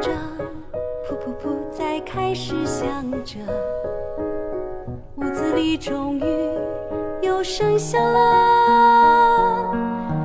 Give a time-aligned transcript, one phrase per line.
[0.00, 0.10] 着，
[1.08, 3.38] 噗噗噗，再开始想着。
[5.16, 6.24] 屋子里终于
[7.22, 8.24] 有声响了，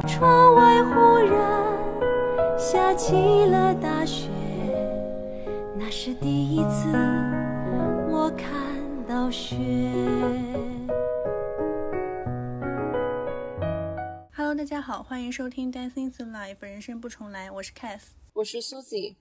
[0.07, 1.39] 窗外忽然
[2.57, 4.29] 下起了大雪，
[5.75, 6.89] 那是第一次
[8.09, 8.49] 我看
[9.07, 9.55] 到雪。
[14.35, 19.15] Hello，大家好，欢迎收听 Dancing Through Life，人生不重来，我是 Cath，我是 Susie。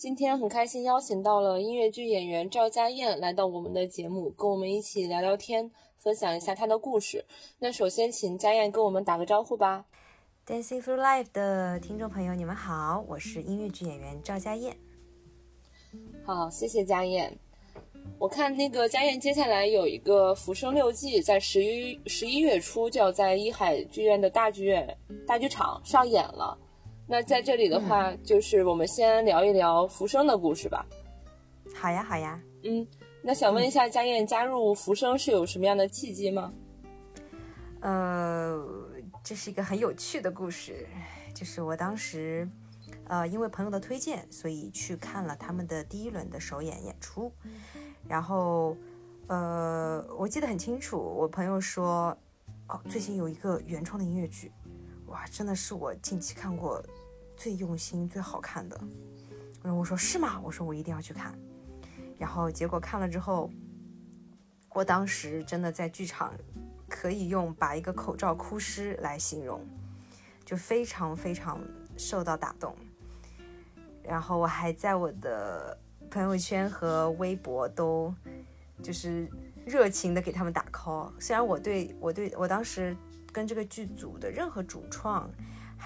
[0.00, 7.22] 今天很开心邀请到了音乐剧演员赵佳燕来到我们的节目，跟我们一起聊聊天，分享一下她的故事。
[7.58, 9.84] 那首先请佳燕跟我们打个招呼吧。
[10.46, 14.74] Dancing Through Life 的听众朋友，你们好，我是音乐剧演员赵佳燕。
[16.24, 17.38] 好，谢谢佳燕。
[18.18, 24.96] 我看那个佳燕接下来有一个《浮生六记》，在十一十一月初就要在一海剧院的大剧院
[25.26, 26.56] 大剧场上演了。
[27.10, 30.86] 那在这里的话，就是我们先聊一聊浮生的故事吧。
[31.74, 32.40] 好呀，好呀。
[32.62, 32.86] 嗯，
[33.20, 36.52] 那想问一下，佳燕加入浮生是有什么样的契机吗？
[37.80, 38.64] 呃，
[39.24, 40.86] 这是一个很有趣的故事，
[41.34, 42.48] 就是我当时，
[43.08, 47.32] 呃，因为朋友的推荐，所以去看了他们的第一轮的首演演出。
[48.06, 48.76] 然后，
[49.26, 52.16] 呃，我记得很清楚，我朋友说，
[52.68, 54.52] 哦，最近有一个原创的音乐剧，
[55.06, 56.80] 哇，真的是我近期看过。
[57.40, 58.78] 最用心、最好看的，
[59.62, 60.38] 然后我说是吗？
[60.44, 61.34] 我说我一定要去看。
[62.18, 63.50] 然后结果看了之后，
[64.74, 66.34] 我当时真的在剧场
[66.86, 69.66] 可以用把一个口罩哭湿来形容，
[70.44, 71.58] 就非常非常
[71.96, 72.76] 受到打动。
[74.02, 75.74] 然后我还在我的
[76.10, 78.14] 朋友圈和微博都
[78.82, 79.26] 就是
[79.64, 81.10] 热情的给他们打 call。
[81.18, 82.94] 虽然我对我对我当时
[83.32, 85.26] 跟这个剧组的任何主创。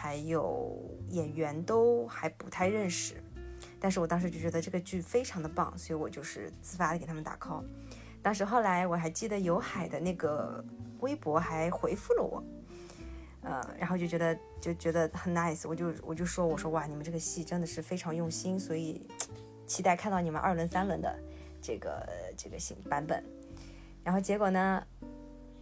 [0.05, 3.14] 还有演员都还不太认识，
[3.80, 7.64] 但是我当时就觉得这个剧非常的棒，所以我就是自发的给他们打 call。
[8.23, 10.62] 当时后来我还记得有海的那个
[11.01, 12.45] 微博还回复了我，
[13.45, 19.08] 呃，然后就觉得就觉得很 nice，我就我就说我说哇，你们这个戏真的是非常用心，所以
[19.67, 21.18] 期待看到你们二轮三轮的
[21.62, 22.06] 这个
[22.36, 23.24] 这个新版本。
[24.02, 24.86] 然后结果呢？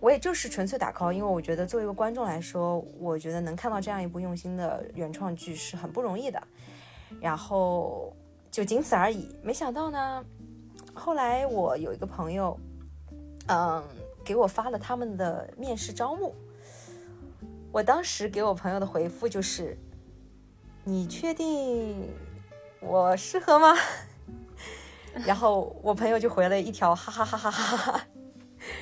[0.02, 6.42] 我也就是纯粹打 call，因为我觉得作为一个观众来说，我觉得能看到这样一部用心的原创剧是很不容易的，
[7.20, 8.12] 然后
[8.50, 9.32] 就仅此而已。
[9.44, 10.24] 没想到呢，
[10.92, 12.58] 后来我有一个朋友，
[13.46, 13.80] 嗯，
[14.24, 16.34] 给我发了他们的面试招募，
[17.70, 19.78] 我当时给我朋友的回复就是
[20.82, 22.08] ：“你确定
[22.80, 23.72] 我适合吗？”
[25.24, 28.06] 然后我朋友就回了一条哈哈哈哈哈哈。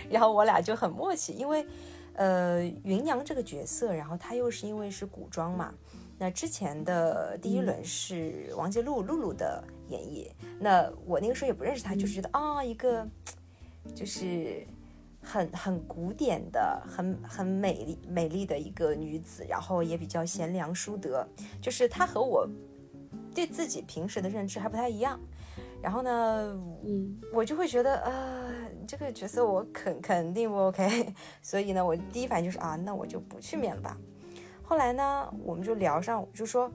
[0.08, 1.66] 然后我俩就很默契，因为，
[2.14, 5.72] 呃，芸娘这个角色，然后她又是因为是古装嘛，
[6.18, 13.06] 那之前的第一轮是王杰露露露的演绎，那我那个时候也不认识她，就是觉得啊，一个
[13.94, 14.66] 就是
[15.22, 21.26] 很很古典的、很很美丽美丽的一个女子，然后也比较贤良淑德，
[21.60, 22.48] 就是她和我
[23.34, 25.18] 对自己平时的认知还不太一样。
[25.82, 26.10] 然后呢，
[26.84, 28.52] 嗯，我就会觉得，呃，
[28.86, 33.96] 这个角色我肯肯定不 OK， 所以呢，我第一反应就是啊，那我就不去面了吧。
[34.62, 36.70] 后来呢，我们就聊上，就说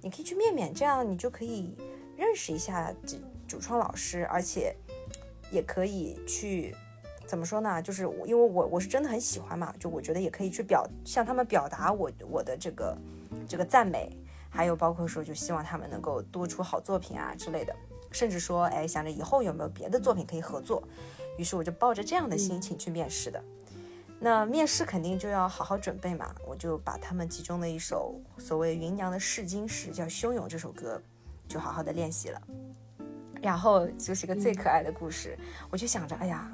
[0.00, 1.76] 你可以去面面，这样你就可以
[2.16, 3.16] 认识一下主
[3.48, 4.76] 主创老师，而且
[5.50, 6.74] 也可以去
[7.26, 7.82] 怎么说呢？
[7.82, 12.96] 就是因为我我是真的很喜欢嘛，就我觉得也可以去表向他们表达我我的这个
[13.48, 14.16] 这个赞美，
[14.48, 17.74] 还有包括说就希望他们能够多出好作品啊之类的。
[18.10, 20.82] 甚至说，哎，想着以后有没有别的作品可以合作，
[21.38, 23.42] 于是我就抱着这样的心情去面试的。
[24.18, 31.00] 那面试肯定就要好好准备嘛，我就把他们其中的一首所谓芸娘的试金石叫《汹涌》这首歌，
[31.48, 32.42] 就好好的练习了。
[33.40, 35.38] 然后就是一个最可爱的故事，
[35.70, 36.52] 我就想着，哎呀。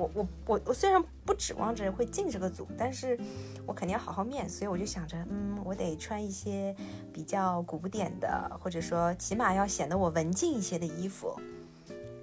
[0.00, 3.18] 我我我我虽然不指望着会进这个组，但是
[3.66, 6.74] 我肯定要好好面，所以我就想着，嗯，我得穿一些
[7.12, 11.38] 比较古典的，或者说起码要显得我文静一些的衣服，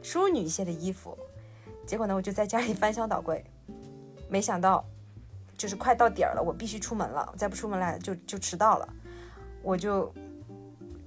[0.01, 1.15] 淑女一些的衣服。
[1.85, 3.45] 结果呢，我就在家里翻箱倒柜，
[4.27, 4.83] 没想到
[5.55, 8.93] 就是快到点儿了，我必须出门了，再不出门来就就迟到了。
[9.61, 10.11] 我就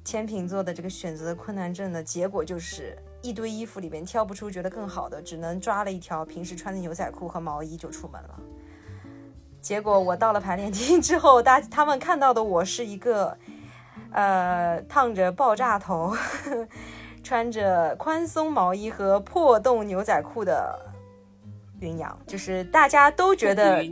[0.05, 2.97] 天秤座的这个选择困难症的结果就是。
[3.23, 8.41] 一堆衣服里面挑不出觉得更好的，只能抓了一条平时穿的牛仔裤和毛衣就出门了。
[9.61, 13.37] 结果我到了排练厅之后，大他们看到的我是一个，
[14.11, 16.17] 呃，烫着爆炸头，
[17.23, 20.81] 穿着宽松毛衣和破洞牛仔裤的
[21.81, 23.85] 云娘，就是大家都觉得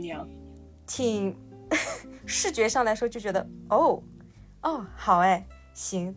[0.87, 1.37] 挺
[2.25, 4.01] 视觉上来说就觉得哦
[4.63, 6.15] 哦好哎行，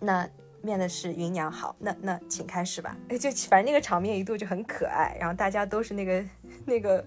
[0.00, 0.26] 那。
[0.62, 2.96] 面的是芸娘，好，那那请开始吧。
[3.20, 6.24] 就反正那个场面一度就很可爱，然后大家都是那个
[6.66, 7.04] 那个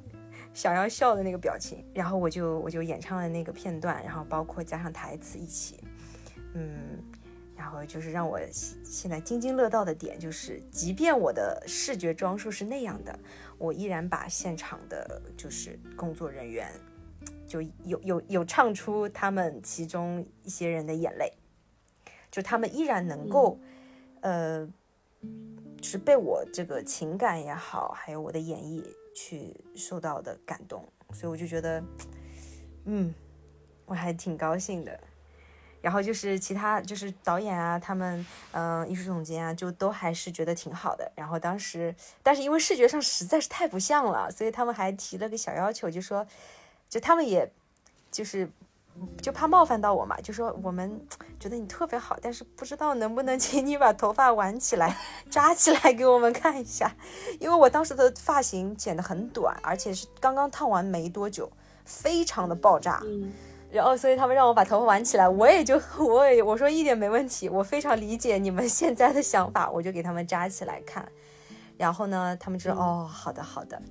[0.54, 5.84] 想要笑的那个表情，然后我就我就演唱了那个片段，然后包括加上台词一起，
[6.54, 7.04] 嗯，
[7.56, 8.40] 然后就是让我
[8.84, 13.18] 现在津津乐道的点就是，即便我的视觉装束是那样的，
[13.58, 16.68] 我依然把现场的就是工作人员
[17.46, 21.32] 就有有有唱出他们其中一些人的眼泪。
[22.32, 23.60] 就他们依然能够，
[24.22, 24.66] 呃，
[25.78, 28.82] 就是被我这个情感也好，还有我的演绎
[29.14, 31.84] 去受到的感动，所以我就觉得，
[32.86, 33.14] 嗯，
[33.86, 34.98] 我还挺高兴的。
[35.82, 41.12] 然后就是其他就是导演啊，他们嗯，艺术总监啊，就都还是觉得挺好的。
[41.16, 41.94] 然后当时，
[42.24, 46.26] 但是因为视觉上实在是太不像了，所以他们还提了个小要求，就说，
[46.88, 47.52] 就他们也
[48.10, 48.50] 就是。
[49.22, 51.00] 就怕冒犯到我嘛，就说我们
[51.40, 54.96] 觉得你特别好，但是不知道能不能请你把头发挽起来、
[55.30, 56.96] 扎起来给我们看一下，
[57.40, 61.52] 因为我当时的发型剪得很短，而且是刚刚烫完没多久，
[61.86, 63.02] 非常的爆炸。
[63.06, 63.32] 嗯，
[63.72, 71.08] 然后所以他们让我把头发挽起来，我也就 我也我说一点没问题，我非常理解你们现在的想法，我就给他们扎起来看。
[71.78, 73.82] 然后呢，他们就说哦，好的好的。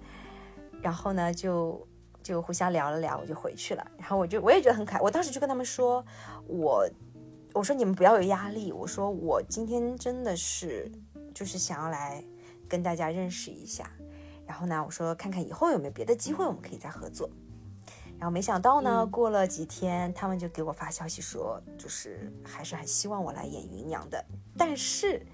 [0.81, 1.85] 然后呢，就。
[2.23, 3.91] 就互相聊了聊，我就回去了。
[3.99, 5.01] 然后我就我也觉得很可爱。
[5.01, 6.05] 我当时就跟他们说，
[6.47, 6.89] 我
[7.53, 8.73] 我说你们不要有压力。
[8.73, 10.91] 我说我今天真的是
[11.35, 12.25] 就是想要来
[12.69, 13.91] 跟大家认识一下。
[14.47, 17.31] 然后呢，我说看看以后有没有别的机会我们可以再合作。
[18.19, 24.23] 然后没想到呢，过了几天，他们就给我发消息说，就是还是很希望我来演芸娘的。
[24.59, 25.25] 但是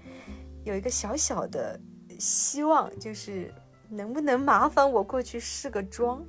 [0.63, 1.77] 有一个小小的
[2.17, 3.53] 希望，就是
[3.89, 6.23] 能不能麻烦我过去试个妆。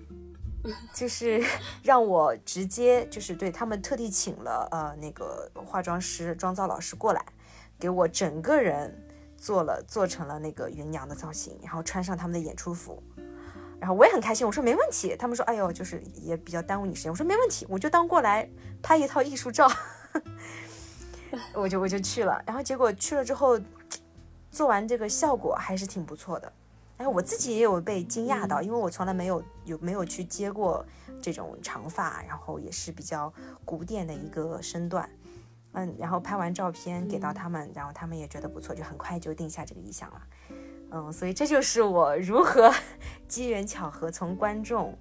[0.92, 1.42] 就是
[1.82, 7.24] 让我直接就是对他们特地请了呃那个化妆师妆造老师过来，
[7.78, 9.06] 给我整个人
[9.36, 13.02] 做了做成了那个芸娘的造型，然后穿上他们的演出服，
[13.78, 15.14] 然后我也很开心，我说没问题。
[15.16, 18.50] 他们说哎呦就是也比较耽误你时间，我说没问题，我就当过来
[18.82, 19.70] 拍一套艺术照，
[21.54, 23.58] 我就我就去了，然后结果去了之后
[24.50, 26.52] 做完这个效果还是挺不错的。
[26.98, 30.84] 哎，我自己也有被惊讶到，因为我从来没有有没有去接过
[31.22, 33.32] 这种长发，然后也是比较
[33.64, 35.08] 古典的一个身段，
[35.72, 40.22] 嗯，然后拍完照片给到他们，然后他们也觉得不错，就很快就定下这个意向了，
[40.90, 42.72] 嗯，所以这就是我如何
[43.28, 44.98] 机缘巧合从观众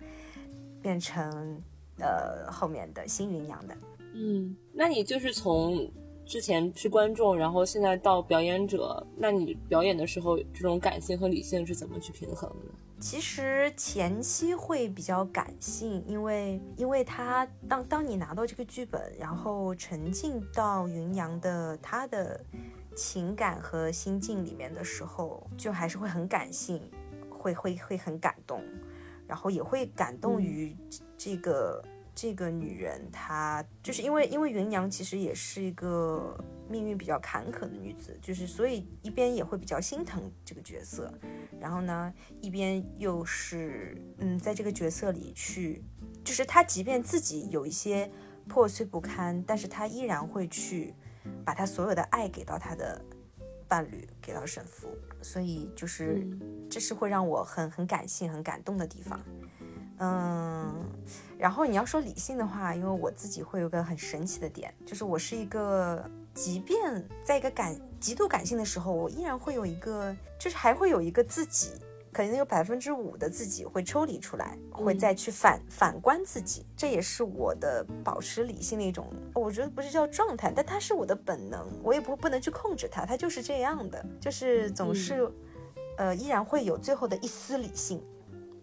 [0.82, 1.60] 变成
[2.00, 3.78] 呃后面的新芸娘的，
[4.14, 5.92] 嗯，那你就是从。
[6.28, 12.72] 之前是观众，然后现在到表演者，那你表演的时候，这种感性和理性是怎么去平衡的呢？
[13.00, 22.44] 其实前期会比较感性，因为因为他当当你拿到这个剧本，然后沉浸到云阳的他的
[22.94, 26.82] 情感和心境里面的时候，就还是会很感性，
[27.30, 28.62] 会会会很感动，
[29.26, 30.76] 然后也会感动于
[31.18, 31.82] 这个。
[32.20, 36.36] 这个女人，她就是因为因为芸娘其实也是一个
[36.68, 41.14] 命运比较坎坷的女子，就是所以一边也会比较心疼这个角色，
[41.60, 42.12] 然后呢，
[42.42, 45.84] 一边又是嗯，在这个角色里去，
[46.24, 48.10] 就是她即便自己有一些
[48.48, 50.96] 破碎不堪，但是她依然会去
[51.46, 53.00] 把她所有的爱给到她的
[53.68, 54.90] 伴侣，给到神父，
[55.22, 56.28] 所以就是
[56.68, 59.24] 这是会让我很很感性、很感动的地方。
[60.00, 60.74] 嗯，
[61.38, 71.72] 然后你要说理性的话，因为我自己会有个很神奇的点，就是我是一个，即便在一个感极度感性的时候，我依然会有一个，就是还会有一个自己，
[72.12, 85.28] 可能有百分之五的自己会抽离出来，会再去反反观自己，这也是我的保持理性的一种，我觉得不是叫状态，但它是我的本能，我也不不能去控制它，它就是这样的，就是总是，
[85.98, 88.00] 呃，依然会有最后的一丝理性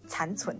[0.07, 0.57] 残存。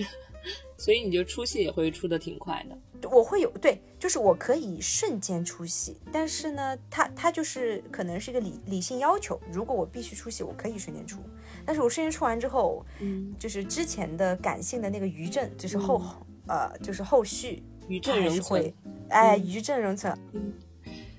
[0.78, 11.18] 所以你就出戏也会出的挺快的，我会有对，就是我可以瞬间出戏，但是呢，他他就是可能是一个理理性要求，如果我必须出戏，我可以瞬间出，
[11.64, 16.00] 但是我瞬间出完之后，嗯，就是之前的感性的那个余震，就是后
[16.46, 18.72] 呃，就是后续余震仍存，
[19.08, 20.16] 哎，余震仍存。
[20.32, 20.52] 嗯，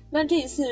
[0.08, 0.64] 那这一次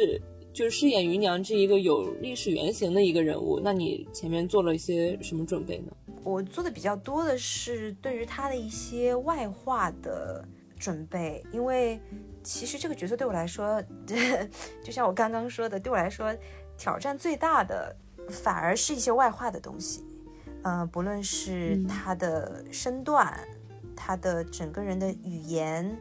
[0.52, 5.92] 就是饰演芸娘这一个有历史原型的一个人物，那你前面做了一些什么准备呢？
[6.26, 10.44] 我做的比较多的是对于他的一些外化的
[10.76, 12.00] 准备，因为
[12.42, 13.80] 其实这个角色对我来说，
[14.82, 16.34] 就像我刚刚说的，对我来说
[16.76, 17.94] 挑战最大的
[18.28, 20.04] 反而是一些外化的东西。
[20.64, 23.38] 嗯，不论是他的身段，
[23.94, 25.96] 他的整个人的语言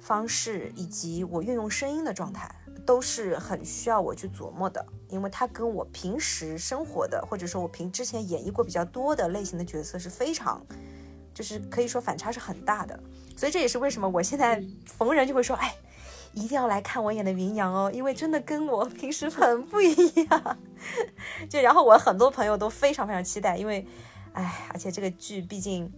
[0.00, 2.52] 方式，以及我运用声音的状态，
[2.84, 10.64] 都是很需要我去琢磨的，因为它跟我平时生活的，或者说我平之前演绎过比较多的类型的角色是非常，
[11.32, 12.98] 就是可以说反差是很大的。
[13.36, 15.74] 所以这也是为什么我现在逢人就会说，哎，
[16.32, 19.94] 一定要来看我演的云阳哦，因为真的跟我平时很不一
[20.24, 20.58] 样。
[21.48, 23.86] 就然后我很多朋友都非常非常期待，因为，
[24.32, 25.92] 哎，而且这个剧毕竟，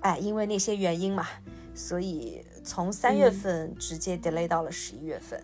[0.00, 1.26] 哎，因为那些原因嘛，
[1.74, 5.42] 所以从三月份直接 delay 到了十一月份，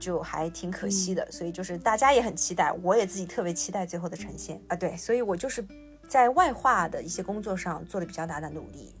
[0.00, 1.30] 就还挺可惜的。
[1.30, 4.74] 所以就是大家也很期待，我也自己特别期待最后的呈现啊。
[4.74, 5.64] 对，所以我就是
[6.08, 8.92] 在外化的一些工作上做了比较大的努力。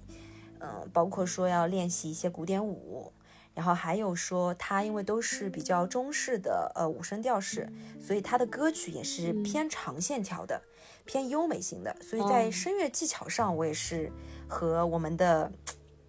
[0.60, 3.10] 嗯，包括说要练习一些古典舞，
[3.54, 7.66] 然后还有说他因为都是比较中式的呃五声调式，
[7.98, 10.60] 所以他的歌曲也是偏长线条的，
[11.06, 11.96] 偏优美型的。
[12.02, 14.12] 所以在声乐技巧上，我也是
[14.46, 15.50] 和我们的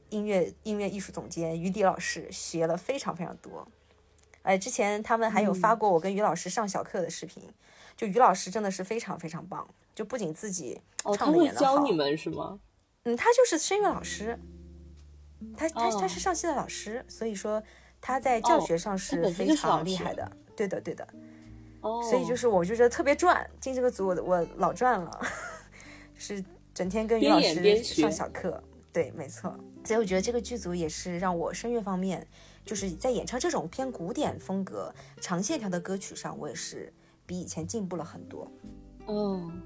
[0.09, 3.65] 音乐音乐艺术总监于迪老师学了非常非常多。
[4.43, 7.43] 哎，之前他们还有发过我跟于老师上小课的视频，
[7.95, 10.81] 就于老师真的是非常非常棒，就不仅自己
[11.15, 12.59] 唱的会演的好，教你们是吗？
[13.03, 14.39] 嗯，他就是声乐老师，
[15.55, 17.61] 他他他是上戏的老师，所以说
[17.99, 20.31] 他在教学上是非常厉害的。
[20.55, 21.07] 对的，对的。
[21.81, 25.21] 哦，所以就是我就觉得特别赚，进这个组我我老赚了，
[26.15, 26.43] 是
[26.73, 28.63] 整天跟于老师上小课。
[28.93, 29.51] 对，没错。
[29.83, 32.27] 所以我觉得这个剧组也是让我声乐方面，
[32.65, 36.91] 就是在演唱这种偏古典风格、长线条的歌曲上，我也是
[37.25, 38.49] 比以前进步了很多。
[39.07, 39.61] 嗯，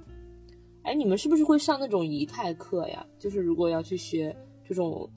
[0.84, 3.06] 哎，你们是不是会上那种仪态课呀？
[3.20, 5.10] 就是如果要去学这种，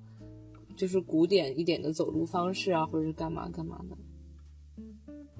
[0.76, 3.96] 就是古典一点的走路方式啊，或者是干嘛干嘛的？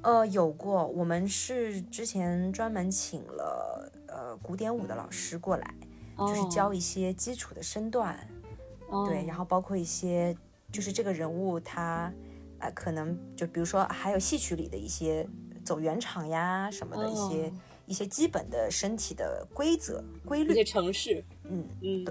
[0.02, 5.74] 呃，有过，我们是之前专门请了呃古典舞的老师过来，
[6.16, 8.16] 就是哦教一些基础的身段，
[8.90, 10.36] 哦对，然后包括一些
[10.70, 12.12] 就是这个人物他
[12.60, 15.28] 呃可能就比如说还有戏曲里的一些
[15.64, 17.52] 走圆场呀什么的一些、哦
[17.88, 22.04] 一些基本的身体的规则规律一些，城市，嗯，嗯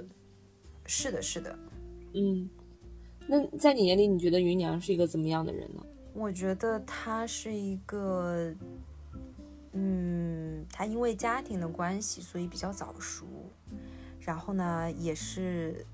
[0.88, 1.56] 是的，是的，
[2.16, 2.50] 嗯。
[3.27, 5.86] 那在你眼里，你觉得芸娘是一个怎么样的人呢？
[6.16, 8.51] 我觉得她是一个，
[9.74, 13.27] 嗯，她因为家庭的关系，所以比较早熟，
[14.20, 15.86] 然后呢，也是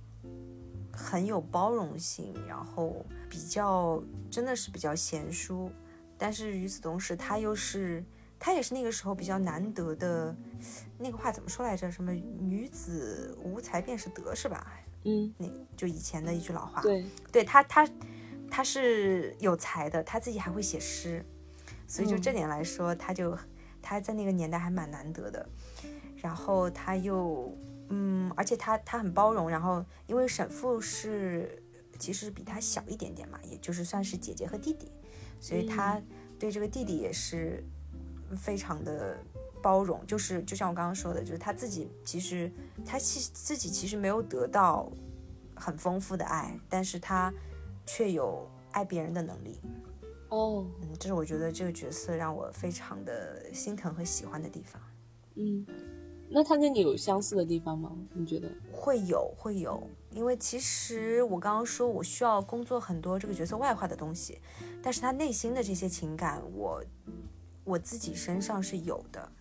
[0.95, 5.71] 很有包容性，然后比较真的是比较贤淑，
[6.17, 8.03] 但是与此同时，他又是
[8.39, 10.35] 他也是那个时候比较难得的，
[11.00, 11.91] 那个话怎么说来着？
[11.91, 14.71] 什么女子无才便是德，是吧？
[15.05, 16.81] 嗯，那就以前的一句老话。
[16.81, 17.89] 对，对他，他
[18.51, 21.25] 他是有才的，他自己还会写诗，
[21.88, 23.38] 所以就嗯这点来说，他就
[23.81, 25.50] 他在那个年代还蛮难得的。
[26.17, 27.53] 然后他又
[27.95, 31.62] 嗯，而且他他很包容，然后因为沈父是
[32.00, 34.91] 其实比他小一点点嘛，也就是算是姐姐和弟弟，
[35.39, 36.01] 所以他
[36.39, 37.63] 对这个弟弟也是
[38.35, 39.15] 非常的
[39.62, 42.51] 包容，就是就像我刚刚说的，就是他自己其实
[42.83, 44.91] 他其自己其实没有得到
[45.55, 47.31] 很丰富的爱，但是他
[47.85, 49.62] 却有爱别人的能力。
[50.29, 54.81] 哦，嗯，这是我觉得这个角色让我非常的心疼和喜欢的地方。
[55.35, 55.65] 嗯。
[56.35, 57.91] 那他跟你有相似的地方吗？
[58.11, 58.49] 你觉得？
[58.71, 64.39] 会有会有，因为其实我刚刚说我需要工作很多这个角色外化的东西，
[64.81, 66.83] 但是他内心的这些情感，我
[67.63, 69.31] 我自己身上是有的，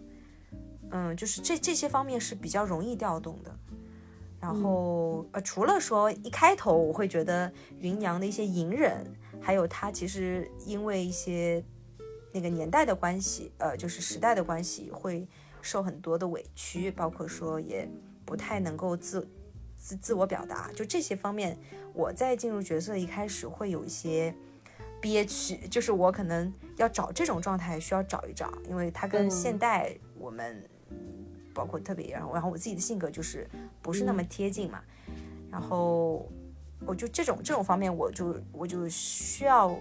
[0.90, 3.50] 嗯，就是这这些方面是比较容易调动的。
[4.38, 9.06] 然后呃，除了说一开头我会觉得芸娘的一些隐忍，
[9.40, 11.64] 还有他其实因为一些
[12.32, 15.26] 那个年代的关系，呃，就是时代的关系，会
[15.62, 17.88] 受很多的委屈，包括说也
[18.24, 19.26] 不太能够自
[19.78, 21.56] 自自我表达，就这些方面，
[21.94, 24.34] 我在进入角色一开始会有一些
[25.00, 29.30] 憋屈，就是我可能要找这种状态需要找一找，因为它跟嗯。
[29.30, 30.62] 现代我们。
[31.54, 33.46] 包括特别，然后然后我自己的性格就是
[33.82, 34.80] 不是那么贴近嘛，
[35.50, 36.26] 然后
[36.86, 39.78] 我就这种这种方面，我就我就需要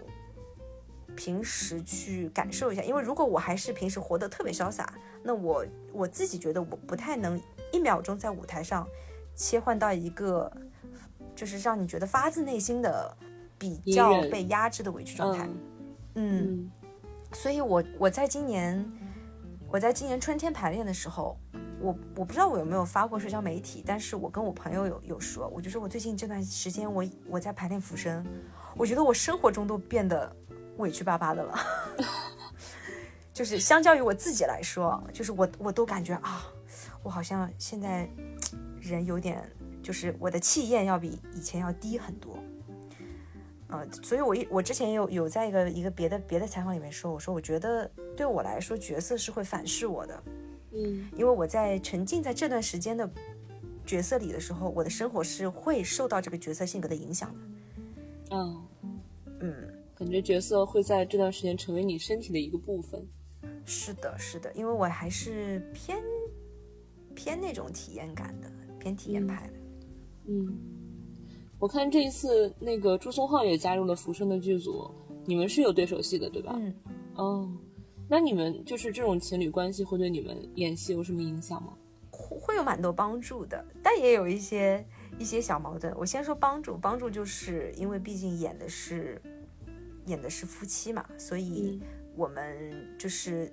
[1.16, 7.40] 平时去感受一下，因为如果我还是平时活得特别潇洒，那我我自己觉得我不太能
[7.72, 8.88] 一秒钟在舞台上
[9.36, 10.52] 切换到一个
[11.36, 13.16] 就是让你觉得发自内心的
[13.58, 15.50] 比较被压制的委屈状态，
[16.16, 16.70] 嗯。
[17.34, 18.86] 所以我我在今年
[19.70, 21.38] 我在今年春天排练的时候，
[21.80, 28.22] 我我不知道我有没有发过社交媒体，但是我跟我朋友有有说，我就说我最近这段时间我我在排练浮生，
[28.76, 30.36] 我觉得我生活中都变得
[30.78, 31.56] 委屈巴巴的了，
[33.34, 36.46] 就是相较于我自己来说，就是我我都感觉啊，
[37.04, 38.10] 我好像现在
[38.80, 39.42] 人有点，
[39.84, 42.38] 就是我的气焰要比以前要低很多。
[43.68, 50.24] 呃，所以我一我之前有有在一个一个别的别的采访里面说，我说我觉得对我来说角色是会反噬我的，
[50.74, 53.10] 嗯因为我在沉浸在这段时间的
[53.86, 57.40] 角色里的时候，我的生活是会受到这个角色性格的影响的。
[58.32, 58.68] 嗯，
[59.40, 63.08] 嗯，感觉角色会在这段时间成为你身体的一个部分。
[63.66, 66.02] 是的，是的，因为我还是偏
[67.14, 69.54] 偏那种体验感的，偏体验派的。
[70.26, 70.58] 嗯，
[71.60, 74.90] 我看这一次那个朱松浩也加入了浮生的剧组，
[75.24, 76.56] 你们是有对手戏的对吧？
[76.56, 76.74] 嗯，
[77.18, 77.52] 哦，
[78.10, 81.74] 那你们就是这种情侣关系会对你们演戏有什么影响吗？
[82.10, 84.84] 会会有蛮多帮助的，但也有一些
[85.20, 85.94] 一些小矛盾。
[85.96, 89.22] 我先说帮助，帮助就是因为毕竟演的是
[90.06, 93.52] 演的是夫妻嘛，所以嗯我们就是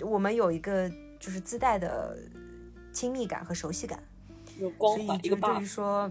[0.00, 2.18] 我们有一个就是自带的
[2.92, 4.02] 亲密感和熟悉感，
[4.58, 5.64] 有光环，一个就对于。
[5.64, 6.10] 说，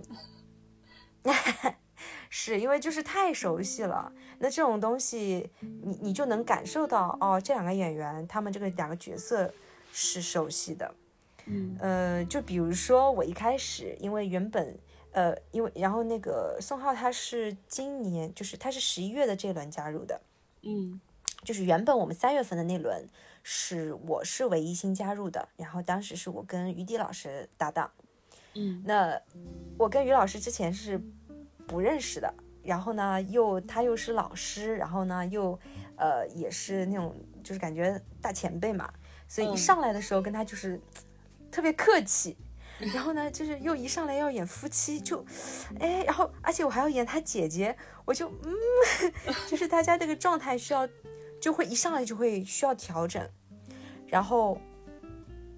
[2.30, 4.12] 是因为就是太熟悉了。
[4.40, 9.54] 那这种东西，你你就能感受到哦，这两个演员他们这个两个角色
[9.92, 10.94] 是熟悉的。
[11.46, 14.78] 嗯呃，就比如说我一开始，因为原本
[15.16, 20.20] 呃，因为然后那个宋浩他是今年就是他是十一月的这轮加入的，
[20.64, 21.00] 嗯。
[21.44, 23.08] 就是原本我们三月份的那轮
[23.44, 27.90] 是我是唯一新加入的，然后当时是我跟于迪老师搭档。
[28.56, 28.82] 嗯。
[28.84, 29.22] 那
[29.78, 31.00] 我跟于老师之前是
[31.68, 35.58] 不认识的，然后呢，又他又是老师，然后呢，又
[35.98, 38.92] 呃也是那种就是感觉大前辈嘛，
[39.28, 39.58] 所以一嗯。
[39.58, 40.82] 上来的时候跟他就是
[41.52, 42.36] 特别客气，
[42.80, 45.26] 然后呢，就是又一上来要演夫妻，就
[45.80, 48.54] 哎，然后而且我还要演他姐姐，我就嗯，
[49.48, 50.88] 就是大家这个状态需要
[51.40, 53.28] 就会一上来就会需要调整，
[54.08, 54.58] 然后。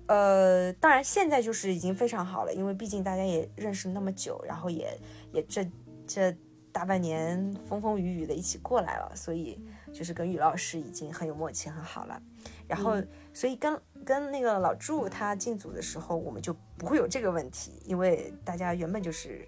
[0.10, 4.98] 呃，当然现在就是已经非常好了，因为毕竟大家也认识那么久，然后也
[5.34, 5.70] 也这
[6.08, 6.34] 这
[6.72, 9.60] 大半年风风雨雨的一起过来了，所以
[9.92, 12.22] 就是跟于老师已经很有默契，很好了。
[12.68, 13.01] 然后，
[13.34, 19.48] 所以跟跟那个老祝他进组的时候，我们就不会有这个问题，因为大家原本就是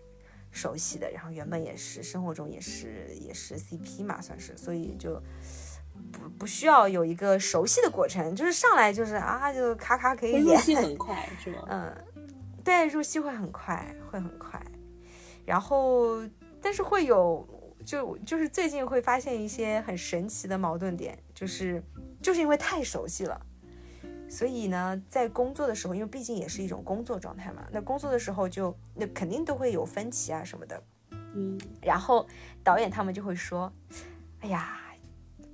[0.52, 5.22] 熟悉的，然后原本也是生活中也是也是 CP 嘛，算是，所以就。
[6.14, 11.66] 不不需要有一个熟悉的过程，就是上来就是啊，就咔咔可以演入演，戏很 快是吗？
[11.68, 11.94] 嗯，
[12.64, 14.66] 对，入戏会很快，会很快。
[15.46, 16.24] 然后，
[16.62, 17.46] 但是会有，
[17.86, 21.84] 就就是最近会发现一些很神奇的矛盾点，就是
[22.22, 23.42] 就是因为太熟悉了，
[24.30, 30.84] 所以呢，在工作的时候，因为毕竟也是一种工作状态嘛，那工作的时候就那肯定都会有分歧啊什么的。
[31.34, 31.60] 嗯。
[31.82, 32.28] 然后
[32.64, 33.72] 导演他们就会说
[34.42, 34.80] ：“哎呀，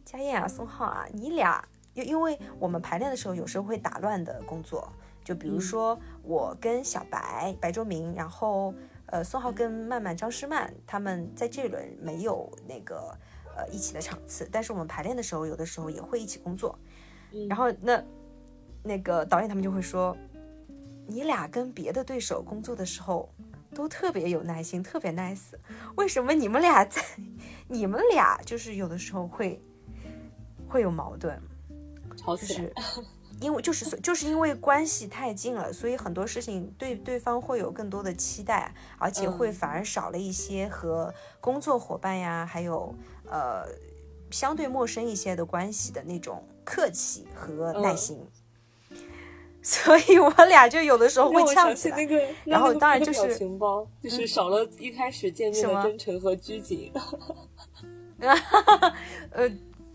[0.04, 4.92] 佳燕啊，宋浩啊，你俩，因因为我们排练的时候有时候会打乱的工作，
[5.24, 8.74] 就比如说我跟小白白周明，然后
[9.08, 13.16] 呃宋浩跟曼曼张诗曼他们在这一轮没有那个
[13.56, 16.78] 呃一起的场次，但是我们排练的时候有的时候也会一起工作，
[17.32, 18.04] 嗯然后那
[18.84, 20.16] 那个导演他们就会说，
[21.08, 23.30] 你俩跟别的对手工作的时候。”
[23.76, 25.52] 都特别有耐心，特别 nice。
[25.98, 27.02] 为什么你们俩在，
[27.68, 29.62] 你们俩就是有的时候会
[30.70, 31.38] 会有矛盾，
[32.10, 32.60] 就吵起来。
[32.60, 32.74] 是
[33.42, 42.96] 因为就是就是因为关系太近了，所以很多事情对对方会有更多的期待，而且会嗯反而少了一些和工作伙伴呀，还有
[43.30, 43.66] 呃
[44.32, 48.28] 相对陌生一些的关系的那种客气和耐嗯心。
[49.62, 52.06] 所以我俩就有的时候会呛起来那。
[52.06, 56.92] 个，然后当然就是嗯表情包，就是少了一开始见面的真诚和拘谨。
[59.32, 59.50] 呃，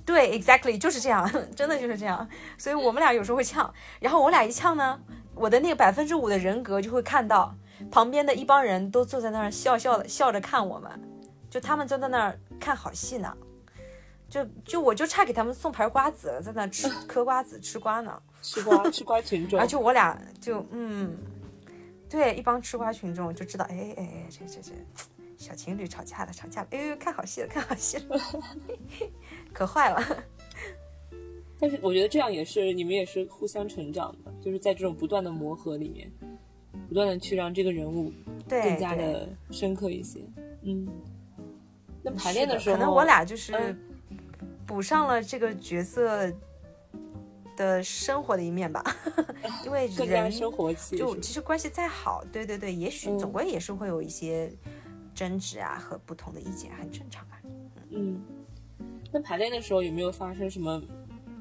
[0.04, 2.28] 对，exactly 就是这样， 真的就是这样。
[2.58, 5.00] 所以我们俩有时候会呛，然后我俩一呛呢，
[5.36, 7.54] 我的那个百分之五的人格就会看到
[7.92, 10.90] 旁边的一帮人都坐在那儿笑笑的笑着看我们，
[11.50, 13.36] 就他们就在那儿看好戏呢。
[14.28, 21.18] 就就我就差给他们送盘瓜子了，在那吃嗑瓜子吃瓜呢，吃瓜吃瓜群众然后， 就我俩就嗯，
[22.08, 24.72] 对，一帮吃瓜群众就知道，哎哎哎，这这这
[25.36, 28.16] 小情侣吵架了，吵架了，哎呦，看好戏了， 看好戏了，
[29.52, 30.00] 可坏了。
[31.58, 36.08] 但是我觉得这样也是你们也是互相成长的，就是在这种不断的磨合里面，
[36.86, 38.12] 不断的去让这个人物
[38.48, 40.20] 对，更加的深刻一些。
[40.62, 40.86] 嗯，
[42.02, 43.78] 那排练的时候，可能我俩就是嗯
[44.66, 46.32] 补上了这个角色
[47.56, 48.82] 的生活的一面吧，
[49.64, 54.50] 因为人生活气，就其实关系再好，对对对，也许嗯总归也是会有一些
[55.14, 57.40] 争执啊和不同的意见，很正常啊。
[57.90, 58.20] 嗯。
[59.12, 60.80] 那排练的时候有没有发生什么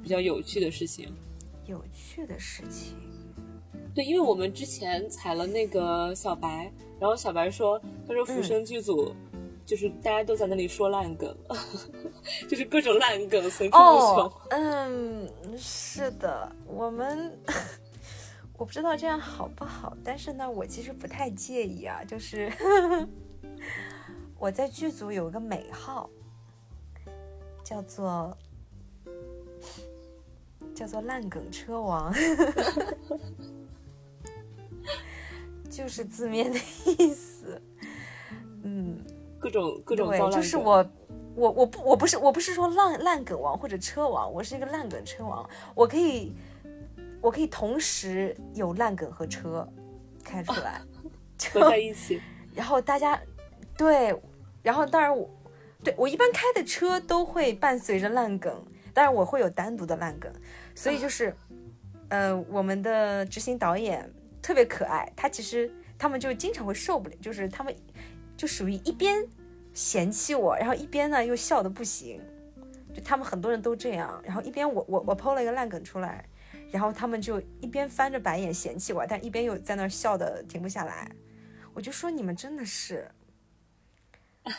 [0.01, 1.13] 比较有趣的事情？
[1.67, 2.95] 有趣的事情，
[3.93, 9.13] 对，因为我们之前采了那个小白，然后小白说，他说嗯浮生剧组
[9.69, 11.37] 就是大家都在那里说烂梗，
[12.49, 14.17] 就是各种烂梗随处可穷。
[14.17, 17.39] 哦，嗯，是的，我们
[18.57, 22.51] 我不知道这样好不好，但是呢，我其实不太介意啊，就是
[24.39, 26.09] 我在剧组有一个美号，
[27.63, 28.35] 叫做
[30.73, 32.11] 叫做烂梗车王，
[35.69, 37.61] 就是字面的意思。
[38.63, 38.97] 嗯，
[39.39, 40.85] 各种各种对就是我，
[41.35, 46.33] 我我不我不是我不是说烂烂梗王或者车王，我是一个烂梗车王，我可以
[47.21, 49.67] 我可以同时有烂梗和车
[50.23, 50.81] 开出来，
[51.37, 52.21] 就合在一起。
[52.53, 53.17] 然后大家
[53.77, 54.13] 对，
[54.61, 55.29] 然后当然我
[55.83, 58.53] 对我一般开的车都会伴随着烂梗，
[58.93, 60.29] 当然我会有单独的烂梗，
[60.75, 61.33] 所以就是
[62.09, 67.73] 呃我们的执行导演特别可爱，他其实他们就经常会受不了，就是他们
[68.39, 69.27] 就属于一边
[69.73, 72.21] 嫌弃我，然后一边呢又笑的不行，
[72.93, 76.25] 就他们很多人都这样，然后一边我我我抛了一个烂梗出来。
[76.71, 81.11] 然后他们就一边翻着白眼嫌弃我，但一边又在那儿笑的停不下来。
[81.73, 83.09] 我就说你们真的是，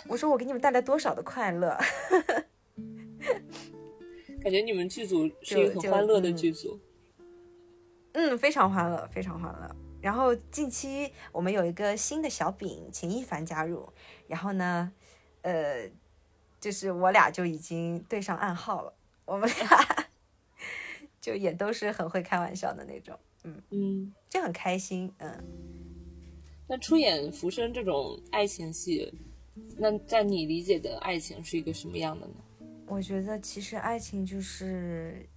[0.08, 1.78] 我说我给你们带来多少的快乐，
[4.42, 6.78] 感觉你们剧组是一个很欢乐的嗯剧组。
[8.12, 9.76] 嗯，非常欢乐，非常欢乐。
[10.00, 13.92] 然后近期我们有一个新的小饼秦一凡加入，
[14.26, 14.92] 然后呢，
[15.42, 15.90] 呃，
[16.60, 20.08] 就是我俩就已经对上暗号了，我们俩
[21.20, 23.18] 就也都是很会开玩笑的那种，
[23.70, 25.44] 嗯，就很开心，嗯。
[26.66, 29.12] 那出演《浮生》这种爱情戏，
[29.76, 32.34] 那在你理解的爱情是一个什么样的呢？
[32.86, 35.28] 我觉得其实爱情就是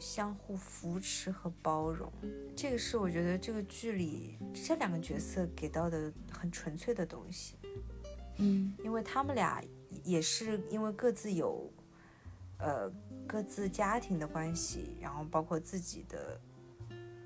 [0.00, 2.10] 相互扶持和包容，
[2.56, 7.54] 这个是我觉得这个剧里这两个角色给到的很纯粹的东西。
[8.38, 9.62] 嗯因为他们俩
[10.02, 11.70] 也是因为各自有
[12.58, 12.90] 呃
[13.26, 16.40] 各自家庭的关系，然后包括自己的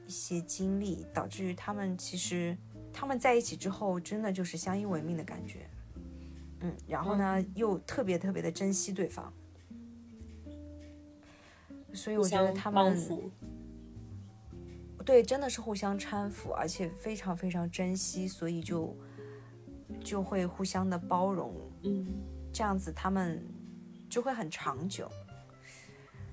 [0.06, 2.58] 一些经历，导致于他们其实
[2.92, 5.70] 他们在一起之后，真的就是相依为命的感觉。
[6.60, 9.32] 嗯，然后呢，又特别特别的珍惜对方，
[11.94, 12.98] 所以我觉得他们
[15.04, 18.96] 对，真的是互相搀扶，而且非常非常珍惜，所以就
[20.02, 22.07] 就会互相的包容，嗯。
[22.52, 23.44] 这样子他们
[24.09, 25.11] 就会很长久。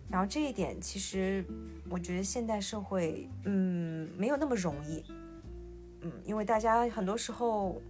[0.07, 1.43] 然后这一点，其实
[1.89, 5.03] 我觉得现代社会，嗯，没有那么容易，
[6.01, 7.81] 嗯，因为大家很多时候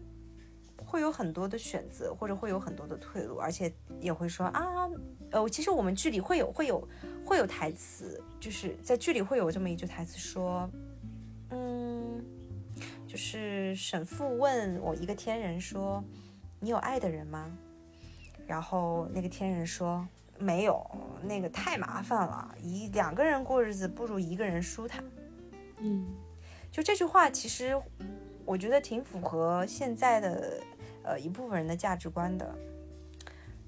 [0.92, 4.90] 会有很多的选择，或者会有很多的退路，而且也会说啊，
[5.32, 6.86] 呃，其实我们剧里会有会有
[7.26, 10.70] 会有台词，就是在剧里会有这么一句台词说，
[11.52, 12.22] 嗯，
[13.08, 16.04] 就是沈父问我一个天人说，
[16.60, 17.50] 你有爱的人吗？
[18.46, 20.06] 然后那个天人说
[20.38, 20.86] 没有，
[21.24, 25.02] 那个太麻烦了，一两个人过日子不如一个人舒坦。
[25.80, 26.06] 嗯
[26.70, 27.82] 就这句话，其实
[28.46, 30.60] 我觉得挺符合现在的
[31.04, 32.56] 呃一部分人的价值观的。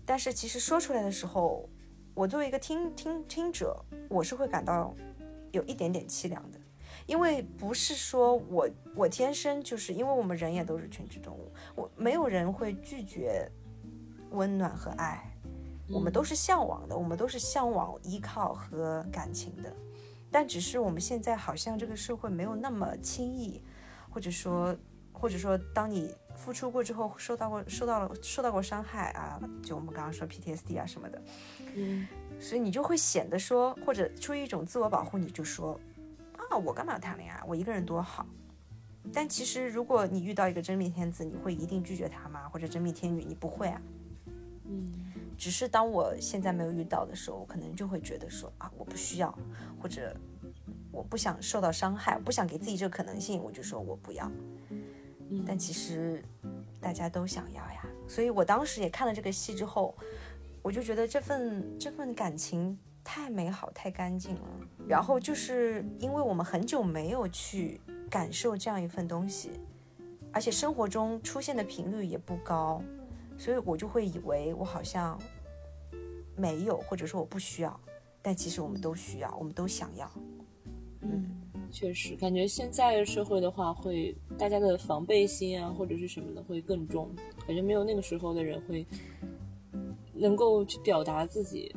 [0.06, 1.70] 但是其实说出来的时候，
[2.14, 4.94] 我作为一个听听听者，我是会感到
[5.52, 6.60] 有一点点凄凉的，
[7.06, 13.50] 因为不是说我我天生就是因为我们人也都是群居动物，我没有人会拒绝
[14.32, 15.24] 温暖和爱，
[15.90, 19.74] 我们都是向往的，我们都是向往依靠和感情的。
[20.30, 23.62] 但只是我们现在好像这个社会没有那么轻易，
[24.10, 24.76] 或者说，
[25.12, 31.22] 或者说，当你付出过之后，受到过受到了受到过伤害啊，就我们刚刚说 PTSD 啊什么的，
[31.76, 32.08] 嗯
[32.40, 35.80] 所以你就会显得说，或者出于一种自我保护，你就说
[36.38, 37.42] 啊，我干嘛要谈恋爱？
[37.48, 38.26] 我一个人多好。
[39.12, 42.48] 但其实，如果你遇到一个真命天子，你会一定拒绝他吗？
[42.50, 43.82] 或者真命天女，你不会啊。
[44.66, 44.92] 嗯
[45.38, 49.38] 只是当我现在没有遇到的时候，我可能就会觉得说啊，我不需要，
[49.82, 50.16] 或者
[50.92, 54.32] 我不想受到伤害，我不想给自己这个可能性，我就说我不要。
[55.38, 55.44] 嗯。
[55.48, 56.24] 但其实
[56.80, 59.96] 大家都想要呀，所以我当时也看了这个戏之后，
[60.62, 64.48] 我就觉得这份这份感情太美好、太干净了。
[64.88, 69.52] 然后就是因为我们很久没有去感受这样一份东西，
[70.32, 72.82] 而且生活中出现的频率也不高，
[73.38, 75.18] 所以我就会以为我好像
[76.36, 77.80] 没有，或者说我不需要，
[78.22, 80.12] 但其实我们都需要，我们都想要。
[81.02, 81.43] 嗯，
[81.74, 87.10] 确实，感觉现在社会的话会，大家的防备心啊，或者是什么的会更重，
[87.48, 88.86] 感觉没有那个时候的人会
[90.14, 91.76] 能够去表达自己，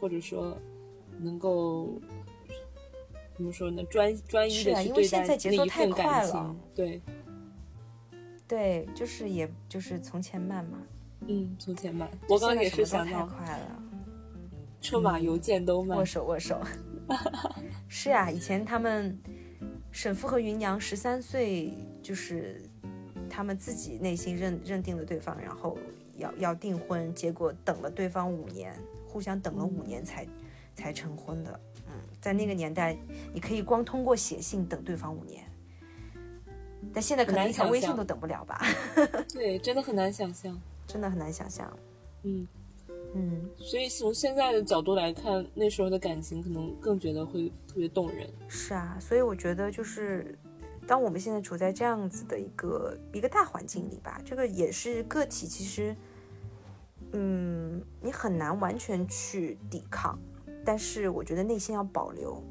[0.00, 0.56] 或者说
[1.18, 2.00] 能够
[3.34, 7.02] 怎么说呢，专专一的去对待那一份感情，对，
[8.46, 10.78] 对，就是也就是从前慢嘛。
[11.26, 12.08] 嗯，从前慢。
[12.28, 13.82] 我刚刚也是想太快了，
[14.80, 16.04] 车马邮件都慢握。
[16.04, 16.60] 手握手。
[17.88, 19.18] 是呀、以前他们
[19.90, 22.62] 沈父和芸娘十三岁，就是
[23.28, 25.78] 他们自己内心认认定了对方，然后
[26.16, 28.74] 要要订婚，结果等了对方五年，
[29.08, 30.26] 互相等了五年才、
[30.74, 31.60] 才成婚的。
[31.86, 32.96] 嗯，在那个年代，
[33.32, 35.44] 你可以光通过写信等对方五年，
[36.92, 38.60] 但现在可能一条微信都等不了吧？
[39.32, 40.60] 对，真的很难想象。
[40.86, 41.74] 真的很难想象。
[42.24, 42.46] 嗯，
[43.16, 48.28] 嗯，所以从现在的角度来看，那时候的感情可能更觉得会特别动人。
[48.48, 50.36] 是啊，所以我觉得就是，
[50.84, 55.94] 当我们现在处在这样子的一个一个大环境里吧，这个也是个体，其实，
[57.12, 60.18] 嗯，你很难完全去抵抗，
[60.64, 62.42] 但是我觉得内心要保留，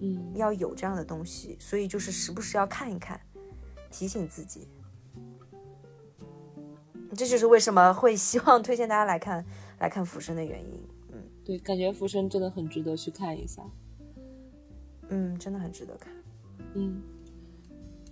[0.00, 3.20] 嗯，要有这样的东西，所以就是时不时要看一看，
[3.88, 4.66] 提醒自己。
[7.16, 9.44] 这就是为什么会希望推荐大家来看
[9.78, 10.88] 来看《浮生》的原因。
[11.12, 13.62] 嗯对，感觉《浮生》真的很值得去看一下。
[15.08, 16.12] 嗯，真的很值得看。
[16.74, 17.02] 嗯，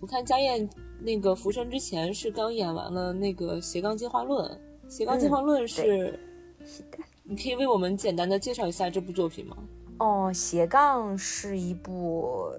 [0.01, 0.69] 我看家燕
[1.01, 4.51] 那个《浮生》之前是刚演完了那个《斜杠进化论》，
[4.89, 6.19] 《斜杠进化论》是，
[6.67, 6.99] 是的。
[7.23, 9.57] 你可以为我们简单的介绍一下这部作品吗？
[9.99, 12.51] 哦，斜杠是一部，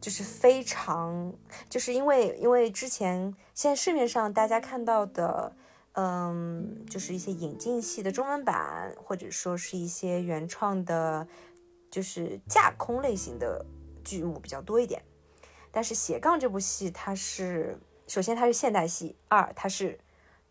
[0.00, 1.32] 就是非常，
[1.68, 5.54] 就是因为因为之前现在市面上大家看到的，
[5.94, 11.26] 嗯，就是一些引进系的中文版，或者说是一些原创的，
[11.90, 13.64] 就是架空类型的
[14.04, 15.02] 剧目比较多一点。
[15.70, 19.98] 但是斜杠这部戏，它是首先它是现代戏，二它是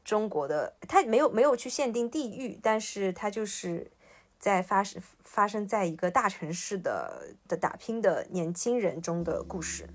[0.03, 3.91] 中国的，它没有没有去限定地域，但是它就是
[4.39, 9.89] 在发生发生在一个大城市的的打拼的年轻人中的故事，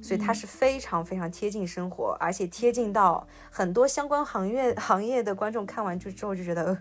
[0.00, 6.78] 所以它是非常非常贴近生活，而且贴近到很多相关行业 行业的观众看完之之后就觉得，呃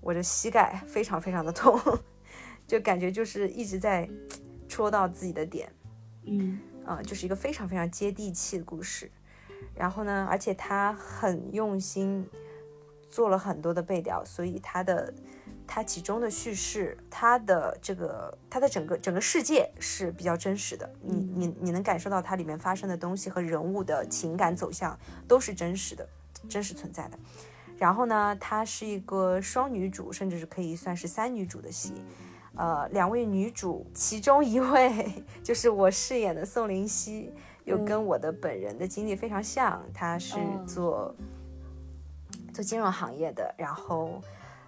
[0.00, 1.78] 我的膝盖非常非常的痛，
[2.66, 4.08] 就感觉就是一直在
[4.68, 5.72] 戳到自己的点。
[6.24, 9.10] 嗯呃，就是一个非常非常接地气的故事。
[9.74, 12.28] 然后呢，而且他很用心
[13.10, 15.12] 做了很多的背调，所以他的
[15.66, 20.90] 他其中的叙事，它的这个它的整个整个世界是比较真实的。
[21.02, 26.08] 你你你能感受到它里面发生的东西和人物的情感走向都是真实的，
[26.48, 27.18] 真实存在的。
[27.76, 31.92] 然后呢，它是一个双女主，甚至是可以算是三女主的戏。
[32.54, 37.30] 呃，两位女主，其中一位就是我饰演的宋灵溪，
[37.64, 39.84] 又跟我的本人的经历非常像。
[39.92, 41.14] 她是哦做、
[42.54, 44.22] 做金融行业的，然后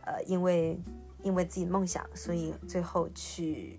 [0.09, 0.81] 呃，因为
[1.23, 3.79] 因为自己的梦想，所以最后去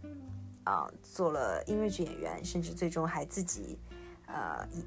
[0.63, 3.79] 啊、做了音乐剧演员，甚至最终还自己
[4.27, 4.85] 呃一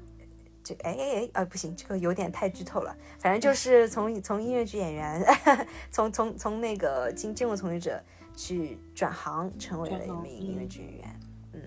[0.63, 2.95] 这哎哎哎啊不行，这个有点太剧透了。
[3.19, 5.21] 反正就是从从音乐剧演员，
[5.91, 8.01] 从从从那个金金融从业者
[8.33, 11.19] 去转行，成为了一名音乐嗯剧演员。
[11.51, 11.61] 嗯，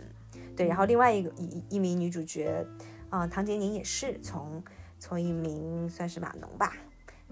[0.56, 0.66] 对。
[0.66, 2.66] 然后另外一个一一一名女主角，
[3.10, 4.64] 啊、唐洁宁也是从
[4.98, 6.72] 从一名算是码农吧，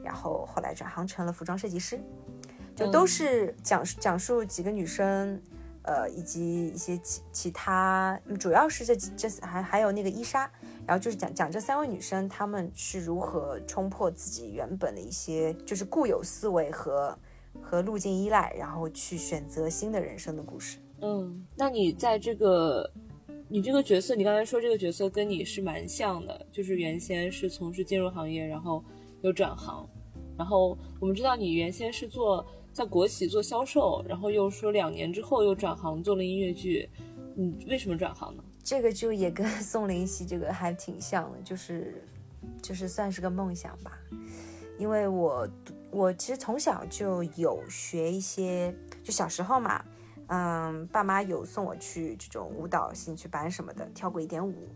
[0.02, 1.98] 然后后来转行成了服装设计师，
[2.74, 5.40] 就都嗯是讲述讲述几个女生。
[5.86, 10.50] 呃，以及一些其其他，嗯主要是这这还还有那个伊莎，
[10.86, 17.14] 然后就是讲讲这三位女生她们是如何冲破自己原本的一些就是固有思维和
[17.60, 20.78] 和路径依赖，然后去选择新的人生的故事。
[21.02, 22.90] 嗯，那你在这个
[23.46, 28.82] 你这个角色，你刚才说这个角色跟你是蛮像的，就是原先是从事金融行业，然后
[29.20, 29.86] 又转行，
[30.38, 32.42] 然后我们知道你原先是做
[32.74, 36.90] 在国企做销售，然后又说两年之后又转行做了音乐剧，
[37.36, 38.42] 你为什么转行呢？
[38.64, 42.04] 这个就也跟宋林熙这个还挺像的，就是
[42.60, 43.92] 就是算是个梦想吧，
[44.76, 45.48] 因为我
[45.92, 49.84] 我其实从小就有学一些，就小时候嘛，
[50.26, 54.68] 嗯，爸妈有送我去这种舞蹈兴趣班什么的，跳过一点舞，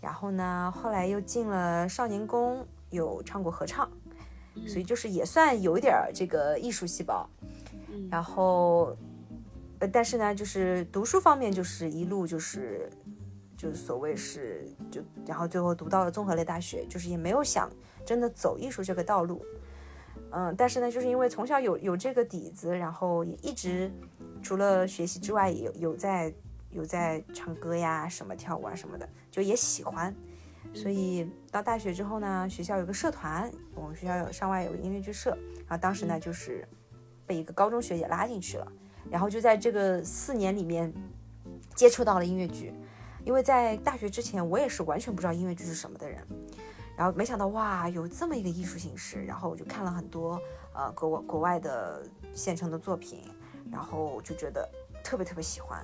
[0.00, 3.90] 然后呢，后来又进了少年宫，有唱过合唱，
[4.66, 7.28] 所以就是也算有一点儿这个艺术细胞，
[7.88, 8.08] 嗯。
[8.10, 8.96] 然后，
[9.78, 12.90] 呃，但是呢，就是读书方面就是一路就是。
[13.56, 17.70] 就是所谓是就，然后最后读到了综合类大学，就是也没有想
[18.04, 19.42] 真的走艺术这个道路，
[20.32, 23.90] 嗯，但是呢，就是因为从小有有这个底子，然后也一直
[24.42, 26.34] 除了学习之外，也有有在
[26.72, 30.14] 有在唱歌呀、什么跳舞啊什么的，就也喜欢，
[30.72, 35.30] 所以到大学之后呢，学校有个社团，我们学校有上外有个音乐剧社，
[35.68, 36.66] 然后当时呢就是
[37.26, 38.72] 被一个高中学姐拉进去了，
[39.10, 40.92] 然后就在这个四年里面
[41.74, 42.72] 接触到了音乐剧。
[43.24, 46.20] 因为在大学之前，我也是完全不知道音乐剧是什么的人。
[46.94, 50.38] 然后没想到哇，有这么一个艺术形式，然后我就看了很多
[50.74, 53.22] 呃国外国外的现成的作品，
[53.72, 54.68] 然后就觉得
[55.02, 55.82] 特别特别喜欢。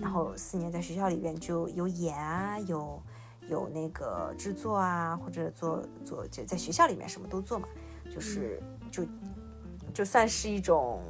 [0.00, 3.00] 然后四年在学校里边就有演啊，有
[3.48, 7.68] 有那个制作啊，或者做做就在学校里面什么都做嘛，
[8.10, 9.06] 就是就
[9.92, 11.02] 就算是一种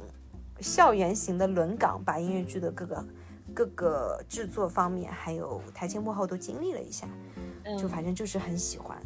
[0.59, 3.05] 校园型的轮岗，把音乐剧的各个
[3.53, 7.07] 各个制作方面，还有台前幕后都经历了一下，
[7.79, 9.01] 就反正就是很喜欢。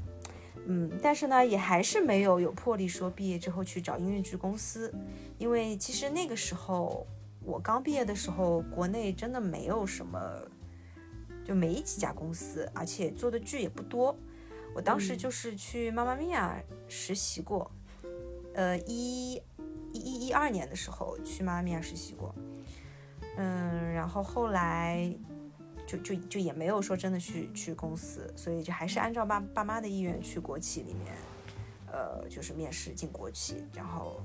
[0.65, 4.93] 嗯，但是呢，也还是没有有魄力说毕业之后去找音乐剧公司，
[5.37, 7.07] 因为其实那个时候
[7.43, 10.19] 我刚毕业的时候，国内真的没有什么，
[11.49, 14.15] 就没几家公司，而且做的剧也不多。
[14.75, 17.71] 我当时就是去妈妈咪呀实习过，
[18.53, 19.33] 呃，一
[19.91, 22.35] 一一一二年的时候去妈妈咪呀实习过，
[23.37, 25.11] 嗯，然后后来。
[25.87, 31.15] 就就就也没有说真的去去公司，所以就还是按照爸爸妈的意愿去国企里面，
[31.91, 34.21] 呃，就是面试进国企，然后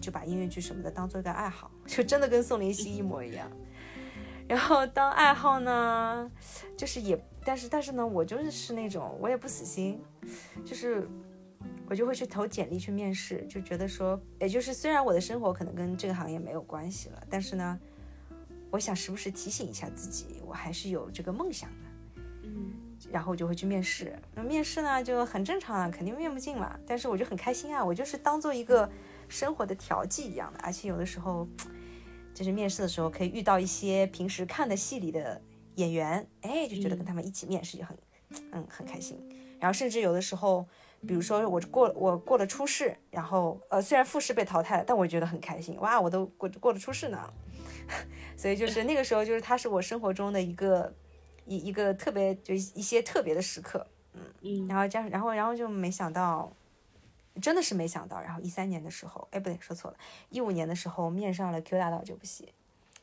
[0.00, 3.48] 就把音乐剧什么的当做一个爱好，就真的跟宋林熙一模一样。
[4.48, 6.30] 然后当爱好呢，
[6.76, 10.02] 就是也，但是但是呢，我就是是那种我也不死心，
[10.64, 11.06] 就是
[11.88, 17.78] 我就会去投简历去面试，就觉得说，也就是虽然我的生活可能跟这个行业没有关系了，但是呢。
[18.70, 22.70] 我想时不时提醒一下自己，我还是有这个梦想的，嗯，
[23.10, 24.14] 然后我就会去面试。
[24.34, 26.78] 那面试呢就很正常啊，肯定面不进嘛。
[26.86, 28.86] 但是我就很开心啊，我就是当做一个
[29.26, 30.60] 生活的调剂一样的。
[30.62, 31.48] 而且有的时候，
[32.38, 35.42] 就是面试的时候可以遇到一些平时看的戏里的
[35.74, 37.98] 演员，哎，就觉得跟他们一起面试就很，
[38.52, 39.18] 嗯，很开心。
[39.58, 40.64] 然后甚至有的时候，
[41.04, 47.18] 比如说我过我过了初试，然后呃虽然复试被淘汰了，但我觉得很开心，哇，我都过过了初试呢。
[48.38, 50.94] 所以就是那个时候，就是他是我生活中的一个
[51.44, 56.52] 一一个特别，就一些特别的时刻，嗯嗯，然后这样，然后然后就没想到，
[57.40, 59.96] 真的是没想到，然后一三年的时候，哎不对，说错了，
[60.30, 62.52] 一五年的时候面上了《Q 大道》这部戏，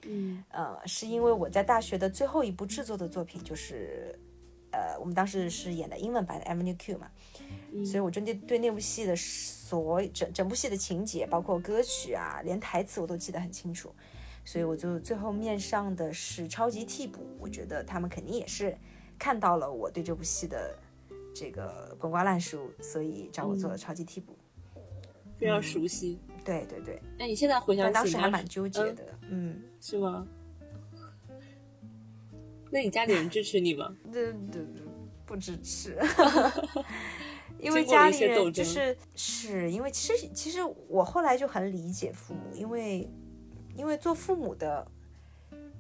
[0.03, 4.17] 嗯呃，是因为我在大学的最后一部制作的作品就是，
[4.71, 7.09] 呃，我们当时是演的英文版的《Avenue Q》嘛，
[7.85, 13.93] 所以我真的对那部戏的所整整部戏的情节，包括歌曲啊，连台词我都记得很清楚。
[14.47, 18.77] 所以我就最后面上的是超级替补，我觉得他们肯定也是
[19.17, 20.77] 看到了我对这部戏的
[21.35, 24.35] 这个滚瓜烂熟，所以找我做了超级替补，
[25.37, 26.17] 非常熟悉。
[26.45, 27.01] 对对对。
[27.19, 30.25] 那你现在回想起当时还蛮纠结的，嗯，是吗？
[32.71, 33.95] 那你家里人支持你吗？
[34.11, 34.83] 对对对，
[35.25, 35.99] 不支持，
[37.59, 43.07] 因为家里人就是是因为其实其实我后来就很理解父母，因为。
[43.77, 44.89] 因为做父母的，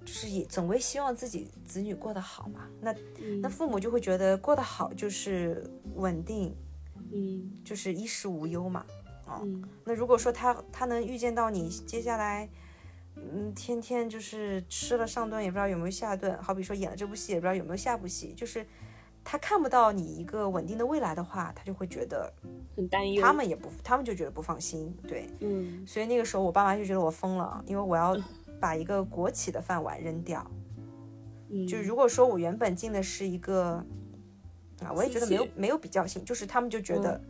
[0.05, 2.67] 就是也总归希望自己子女过得好嘛。
[2.79, 2.95] 那
[3.41, 6.55] 那父母就会觉得过得好就是稳定，
[7.11, 8.85] 嗯，就是衣食无忧嘛。
[9.25, 9.41] 哦，
[9.83, 12.47] 那如果说他他能预见到你接下来，
[13.15, 18.63] 嗯，天天就是吃了上顿也不知道有没有下顿，好比说演了这部戏也不知道有没有下部戏，就是
[19.23, 22.31] 他看不到你一个稳定的未来的话，他就会觉得
[22.75, 23.19] 很担忧。
[23.19, 24.95] 他们也不，他们就觉得不放心。
[25.07, 28.15] 对，嗯，所以那个时候我爸妈就觉得我疯了，因为我要
[28.65, 30.49] 把一个国企的饭碗扔掉。
[31.69, 33.85] 就如果说我原本进的是一个，
[34.81, 37.21] 啊，我也觉得没有没有比较性，就是他们就觉得。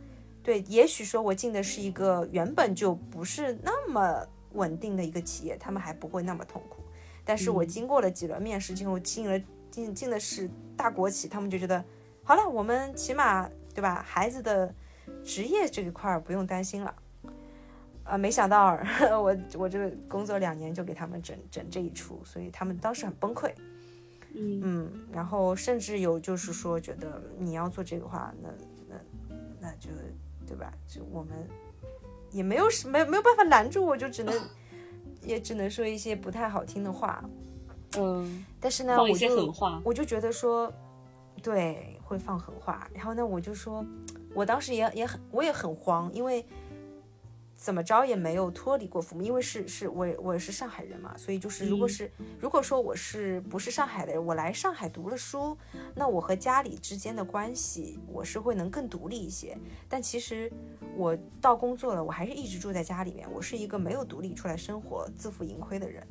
[0.42, 6.82] 对，也许说我进的是一个原本就不是那么稳定的一个企业，他们还不会那么痛苦。
[7.24, 9.38] 但是我经过了几轮面试，之后进了
[9.70, 11.84] 进进的是大国企，他们就觉得
[12.22, 14.02] 好了，我们起码对吧？
[14.06, 14.74] 孩子的
[15.24, 16.94] 职业这一块儿不用担心了。
[18.06, 18.78] 啊，没想到
[19.20, 23.52] 我我这个工作两年就给他们整整这一出，所以他们当时很崩溃。
[24.34, 28.48] 嗯嗯，然后甚至有就是说觉得你要做这个话，那
[28.88, 28.96] 那
[29.60, 29.90] 那就。
[30.48, 30.72] 对吧？
[30.86, 31.32] 就我们
[32.30, 34.32] 也没有什没没有办法拦住我，就只能
[35.20, 37.28] 也只能说一些不太好听的话。
[37.98, 40.72] 嗯，但是呢，放一些狠话，我就觉得说，
[41.42, 42.88] 对，会放狠话。
[42.94, 43.84] 然后呢，我就说，
[44.36, 46.46] 我当时也也很我也很慌，因为。
[47.56, 55.56] 怎么着也没有脱离过父母，因为是是我我也是上海人嘛，所以就是如果是如果说我是不是上海的人，我来上海读了书，
[55.94, 59.56] 那我和家里之间的关系我是会能更独立一些。
[59.88, 60.52] 但其实
[60.94, 66.06] 我到工作了，我还是一直住在家里面，我是一个没有独立出来生活、自负盈亏的人，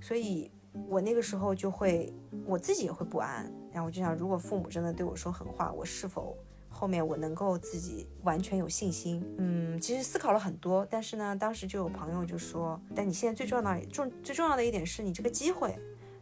[0.00, 0.48] 所以
[0.88, 2.14] 我那个时候就会
[2.46, 6.36] 我自己也会不安，然后我就想，如果父母真的对我说狠话，我是否？
[6.78, 15.76] 后面我能够自己完全有信心，嗯，其实思考了很多，但是呢，当时就有朋友就说，但你现在最重要的重最重要的一点是你这个机会，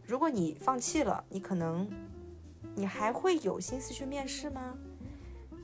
[0.06, 1.86] 如果你放弃了，你可能
[2.74, 4.78] 你还会有心思去面试吗？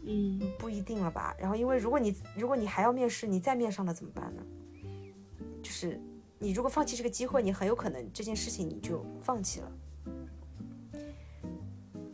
[0.04, 1.34] 嗯不一定了吧？
[1.38, 4.42] 然后因为如果你如果你还要面试，你再面上了怎么办呢？
[5.62, 5.98] 就是
[6.38, 9.72] 你如果放弃这个机会，你很有可能这件事情你就放弃了。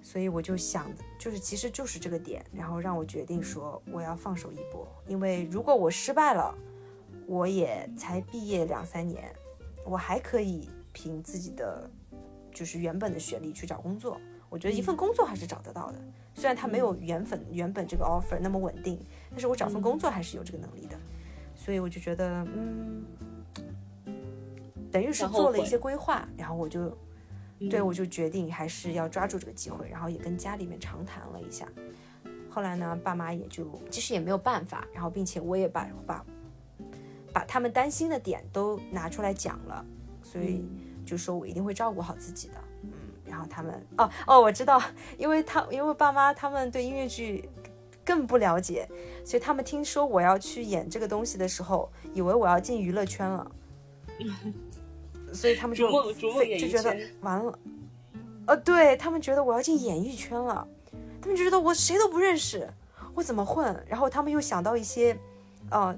[0.09, 6.54] 所以我就想，就是其实就是这个点，然后让我决定说我要放手一搏，因为如果我失败了，
[7.26, 9.30] 我也才毕业两三年，
[9.84, 11.90] 我还可以凭自己的
[12.54, 14.18] 就是原本的学历去找工作。
[14.48, 15.98] 我觉得一份工作还是找得到的，
[16.34, 18.98] 虽然它没有原本原本这个 offer 那么稳定，
[19.28, 20.98] 但是我找份工作还是有这个能力的。
[21.54, 23.04] 所以我就觉得，嗯，
[24.90, 26.96] 等于是做了一些规划，然后我就
[27.59, 31.66] 对，嗯我就决定还是要抓住这个机会，然后也跟家里面长谈了一下。
[32.50, 36.24] 后来呢，爸妈也就其实也没有办法，然后并且我也把把
[37.32, 39.84] 把他们担心的点都拿出来讲了，
[40.22, 40.64] 所以
[41.04, 42.54] 就说我一定会照顾好自己的。
[42.82, 42.90] 嗯，
[43.26, 44.82] 然后他们哦哦，我知道，
[45.16, 47.48] 因为他因为爸妈他们对音乐剧
[48.04, 48.88] 更不了解，
[49.24, 53.50] 所以他们听说我要去演这个东西的时候，以为我要进娱乐圈了。
[55.33, 57.59] 所以他们就就觉得完了，
[58.47, 60.66] 呃，对他们觉得我要进演艺圈了，
[61.20, 62.68] 他们就觉得我谁都不认识，
[63.14, 63.85] 我怎么混？
[63.89, 65.16] 然后他们又想到一些，
[65.70, 65.97] 呃，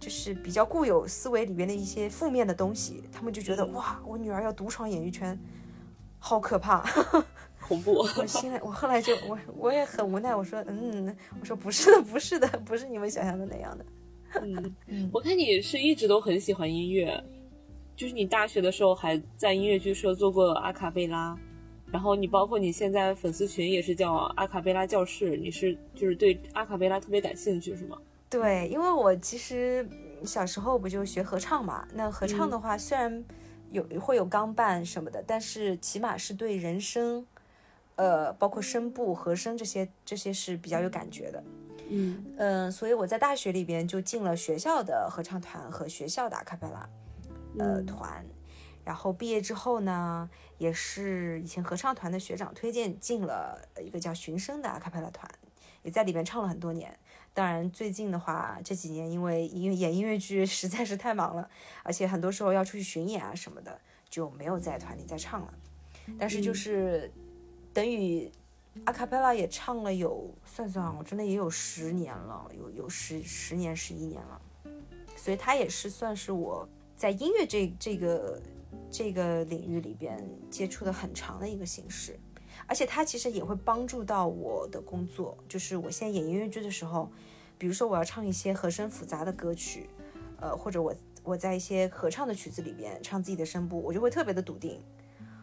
[0.00, 5.38] 就是比较固有思维里边的一些负面的东西，他们就觉得哇，我女儿要独闯演艺圈，
[6.18, 6.84] 好可怕。
[7.62, 7.92] 恐怖。
[8.16, 13.84] 我现在我后来就我我也很无奈，我说嗯，我说不是的，不是的，不是你们想象的那样的。
[14.88, 17.22] 嗯，我看你是一直都很喜欢音乐，
[17.96, 21.36] 就是你大学的时候还在音乐剧社做过阿卡贝拉，
[21.90, 27.98] 然后你包括你现在粉丝群也是叫阿卡贝拉教室，你是就是对阿卡贝拉特别感兴趣是吗？
[28.30, 33.22] 对，因为我其实嗯小时候不就学合唱嘛，那合唱的话虽然
[33.70, 37.26] 有会有钢伴什么的，但是起码是对人声，
[37.96, 41.44] 呃，包括声部、和声这些这些是比较有感觉的。
[41.90, 46.88] 嗯嗯，所以我在大学里边就进了学校的合唱团和学校的阿卡贝拉
[47.58, 48.24] 呃嗯团，
[48.84, 50.28] 然后毕业之后呢，
[50.58, 55.30] 也是以前合唱团的学长推荐进了一个叫寻声的阿卡贝拉团，
[55.82, 56.98] 也在里面唱了很多年。
[57.34, 61.48] 当然，最近的话，这几年因为音乐演音乐剧 实在是太忙了，
[61.82, 63.80] 而且很多时候要出去巡演啊什么的，
[64.10, 65.54] 就没有在团里再唱了。
[66.18, 67.10] 但是就是
[67.72, 68.30] 等于
[68.84, 74.40] 阿卡贝拉也唱了有算算啊，我真的也有十年了，有有十十年十一年了，
[75.16, 76.68] 所以它也是算是我
[77.02, 78.40] 在音乐这这个
[78.88, 82.16] 这个领域里边接触的很长的一个形式。
[82.64, 87.10] 而且它其实也会帮助到我的工作，就是我现在演音乐剧的时候，
[87.58, 89.90] 比如说我要唱一些和声复杂的歌曲，
[90.40, 90.94] 呃，或者我
[91.24, 94.80] 我在一些合唱的曲子里边唱自己的声部，我就会特别的笃定，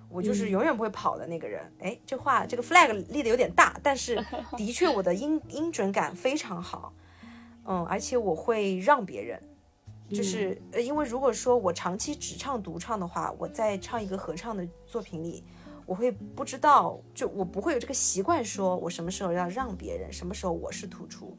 [0.07, 1.69] 我就是永远不会跑的那个人。
[1.79, 6.93] 哎、这话这个 flag 立的有点大，但是的确我的音音准感非常好，
[7.65, 9.37] 嗯，而且我会让别人。
[10.09, 15.43] 就是呃，因为如果说我长期只唱独唱的话，我在唱一个合唱的作品里，
[15.85, 21.37] 我会不知道，就我不会有这个习惯，说我什么时候要让别人，什么时候我是突出，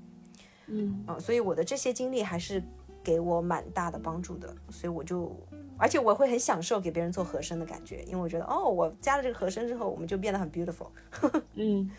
[0.66, 1.04] 嗯。
[1.08, 2.62] 嗯，所以我的这些经历还是
[3.02, 5.34] 给我蛮大的帮助的，所以我就，
[5.76, 10.88] 而且我会很享受给别人做和声的感觉，因为我觉得哦，我加了这个和声之后，我们就变得很 beautiful。
[11.54, 11.90] 嗯，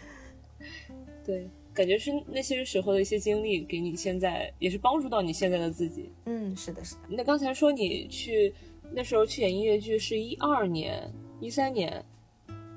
[1.26, 6.12] 对，感觉是那些时候的一些经历，给你现在也是帮助到你现在的自己。
[6.26, 8.54] 嗯，是的，是的，那刚才说你去
[8.92, 11.10] 那时候去演音乐剧是一二年、
[11.40, 12.04] 一三年，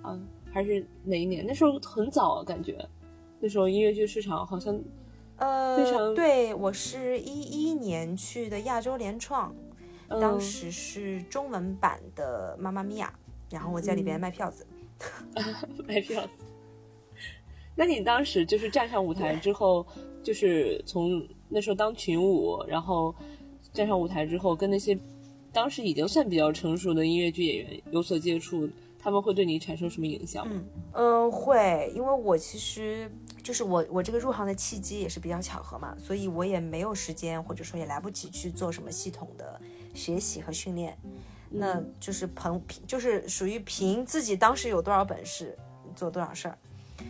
[0.03, 0.18] 啊，
[0.53, 1.45] 还是哪一年？
[1.45, 2.88] 那时候很早，感觉
[3.40, 4.80] 那时候音乐剧市场好像
[5.36, 9.53] 呃，非常对我是一一年去的亚洲联创，
[10.09, 13.12] 当嗯时是中文版的《妈妈咪呀》，
[13.53, 14.64] 然后我在里边卖票子。
[15.88, 16.32] 卖票子。
[17.75, 19.87] 那你当时就是站上舞台之后，
[20.22, 23.14] 就是从那时候当群舞，然后
[23.72, 24.99] 站上舞台之后，跟那些
[25.53, 28.68] 当时已经算比较成熟的音乐剧演员有所接触，
[28.99, 30.62] 他们会对你产生什么影响吗？
[30.95, 33.11] 嗯，会，因为我其实
[33.43, 39.61] 就是我我这个入行的契机也是比较巧合嘛，所以我也没有时间，或者说也来不及去做什么系统的
[39.93, 40.97] 学习和训练，
[41.51, 45.57] 那就是凭凭就是属于凭自己当时有多少本事
[45.95, 46.59] 做多少事儿，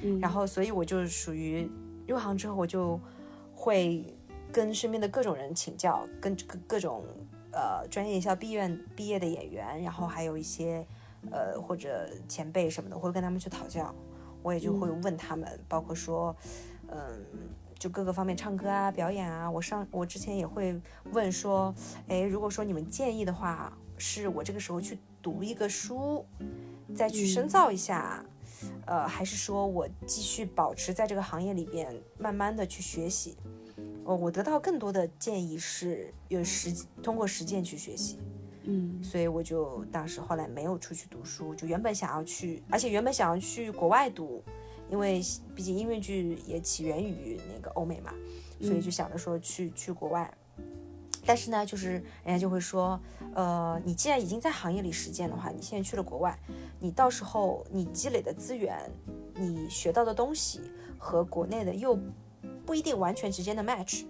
[0.03, 0.19] 嗯。
[0.21, 1.71] 然后所以我就属于
[2.07, 3.01] 入行之后我就
[3.55, 4.05] 会
[4.53, 7.05] 跟身边的各种人请教，跟各各种
[7.53, 10.87] 呃专业院校毕业毕业的演员，然后还有一些
[11.31, 13.95] 呃或者前辈什么的，我会跟他们去讨教，
[14.43, 16.35] 我也就会问他们，包括说
[16.89, 17.25] 嗯。
[17.77, 20.81] 就各个方面，唱歌啊、表演啊，我上我之前也会
[21.13, 21.75] 问说，
[22.09, 26.25] 哎，如果说你们建议的话，是我这个时候去读一个书，
[26.95, 28.25] 再去深造一下，
[28.87, 33.37] 呃，还是说我继续保持在这个行业里边，慢慢的去学习。
[34.05, 36.71] 哦，我得到更多的建议是有实
[37.03, 38.19] 通过实践去学习，
[38.65, 44.45] 嗯所以我就当时后来没有出去读书，就原本想要去，而且原本想要去国外读，
[44.91, 45.23] 因为
[45.55, 48.13] 毕竟音乐剧也起源于那个欧美嘛，
[48.61, 50.31] 所以就想着说去去国外。
[51.27, 51.93] 但是呢，就是
[52.25, 53.01] 人家就会说，
[53.35, 56.39] 呃，你既然已经在行业里实践的话，你现在去了国外，
[56.79, 58.79] 你到时候你积累的资源，
[59.35, 60.61] 你学到的东西
[60.99, 61.99] 和国内的又
[62.67, 64.05] 不一定完全之间的 match。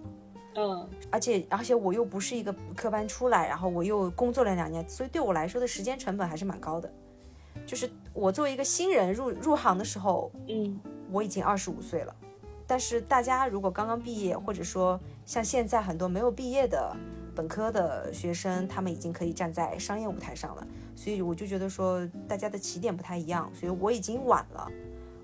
[0.57, 6.89] 嗯而且而且我又不是一个科班出来，然后我又工作了两年，所以对我来说的时间成本还是蛮高的。
[7.65, 10.79] 就是我作为一个新人入入行的时候，嗯
[11.11, 12.15] 我已经二十五岁了，
[12.65, 16.95] 但是大家如果刚刚毕业，或者说像现在很多没有毕业的
[17.35, 20.65] 本科的学生，他们已经可以站在商业舞台上了，
[20.95, 24.71] 所以我就觉得说大家的起点不太一样，所以我已经晚了，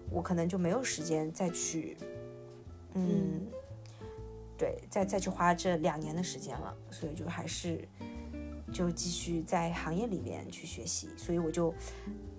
[0.09, 1.95] 我可能就没有时间再去，
[2.95, 3.47] 嗯，
[4.57, 7.87] 对，再再去花这两年的时间了，所以就还是
[8.73, 11.73] 就继续在行业里面去学习，所以我就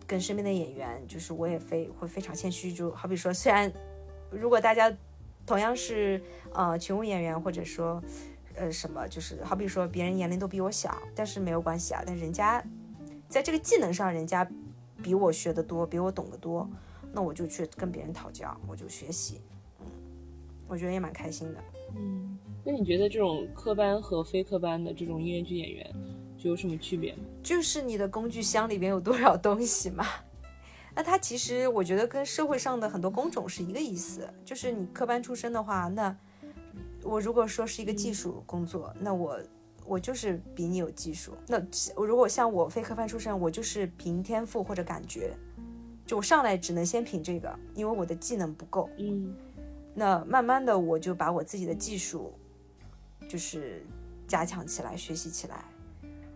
[0.06, 3.72] 跟身边的演员，就是我也非会非常谦虚，就好比说，虽然
[4.30, 4.92] 如果大家
[5.46, 6.22] 同样是
[6.54, 8.02] 呃群舞演员，或者说
[8.54, 12.62] 呃什么，就是好比说别人年龄都比我小，但是没有关系啊，但人家
[13.28, 14.48] 在这个技能上，人家
[15.02, 16.68] 比我学得多，比我懂得多，
[17.12, 19.40] 那我就去跟别人讨教，我就学习，
[19.80, 19.86] 嗯，
[20.68, 21.60] 我觉得也蛮开心的。
[21.96, 22.38] 嗯。
[22.64, 25.92] 那你觉得这种科班和非科班的这种音乐剧演员
[26.38, 27.24] 就有什么区别吗？
[27.42, 30.06] 就是你的工具箱里边有多少东西嘛。
[30.94, 36.14] 那它其实我觉得跟社会上的很多工种是一个意思，就是你科班出身的话，那
[37.02, 39.40] 我如果说是一个技术工作，那我
[39.84, 41.34] 我就是比你有技术。
[41.48, 41.60] 那
[41.96, 45.34] 如果像我非科班出身，我就是凭天赋或者感觉，
[46.06, 48.88] 就我上来只能先凭这个，因为我的技能不够。
[48.98, 49.34] 嗯
[49.94, 52.32] 那慢慢的我就把我自己的技术
[53.28, 53.84] 就是
[54.26, 55.64] 加强起来，学习起来。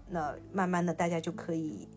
[0.08, 1.88] 那慢慢的大家就可以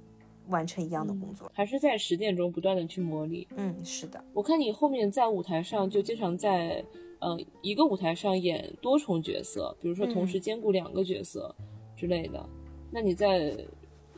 [0.49, 1.51] 完成一样的工作。
[1.53, 3.47] 还是在实践中不断的去磨砺。
[3.55, 6.83] 嗯，是的，我看你后面在舞台上就经常在，
[7.19, 11.55] 呃，一个舞台上演多重角色，比如说同时兼顾两个角色
[11.95, 12.45] 之类的。
[12.91, 13.55] 那你在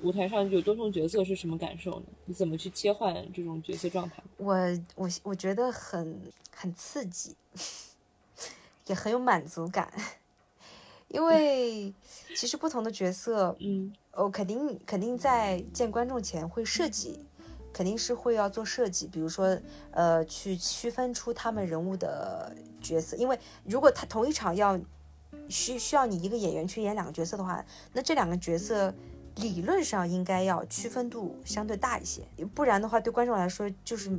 [0.01, 2.05] 舞台上有多重角色是什么感受呢？
[2.25, 4.23] 你怎么去切换这种角色状态？
[4.37, 4.55] 我
[4.95, 6.19] 我我觉得很
[6.55, 7.35] 很刺激，
[8.87, 9.93] 也很有满足感，
[11.09, 11.93] 因为
[12.35, 17.25] 其实不同的角色，嗯哦，肯定肯定在见观众前会设计，
[17.71, 19.57] 肯定是会要做设计，比如说
[19.91, 24.79] 呃，去区分出他们人物的角色，因为如果他同一场要
[25.47, 28.93] 需需要你一个演员去演两个角色的话，那这两个角色
[29.37, 34.11] 理论上应该要区分度相对大一些，不然的话对观众来说就是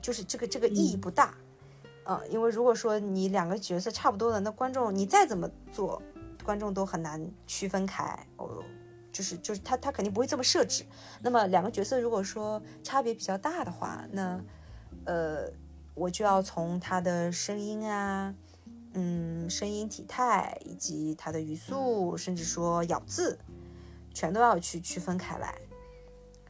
[0.00, 1.34] 就是这个这个意义不大。
[2.04, 6.00] 呃，因为如果说你两个角色差不多的，那观众你再怎么做，
[6.42, 8.04] 观众都很难区分开。
[8.36, 8.62] 哦，
[9.14, 10.84] 就是就是他他肯定不会这么设置。
[11.22, 14.38] 那么两个角色如果说差别比较大的话，那
[15.06, 15.48] 呃
[15.94, 18.34] 我就要从他的声音啊，
[18.92, 23.38] 嗯，声音体态以及他的语速，甚至说咬字，
[24.12, 25.54] 全都要去区分开来。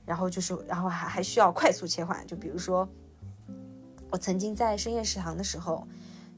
[0.05, 2.89] 然后就是，然后还还需要快速切换，就比如说。
[4.11, 5.85] 我曾经在深夜食堂的时候，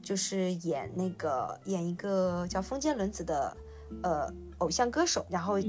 [0.01, 3.55] 就是演那个演一个叫风间轮子的
[4.01, 5.59] 呃偶像歌手，然后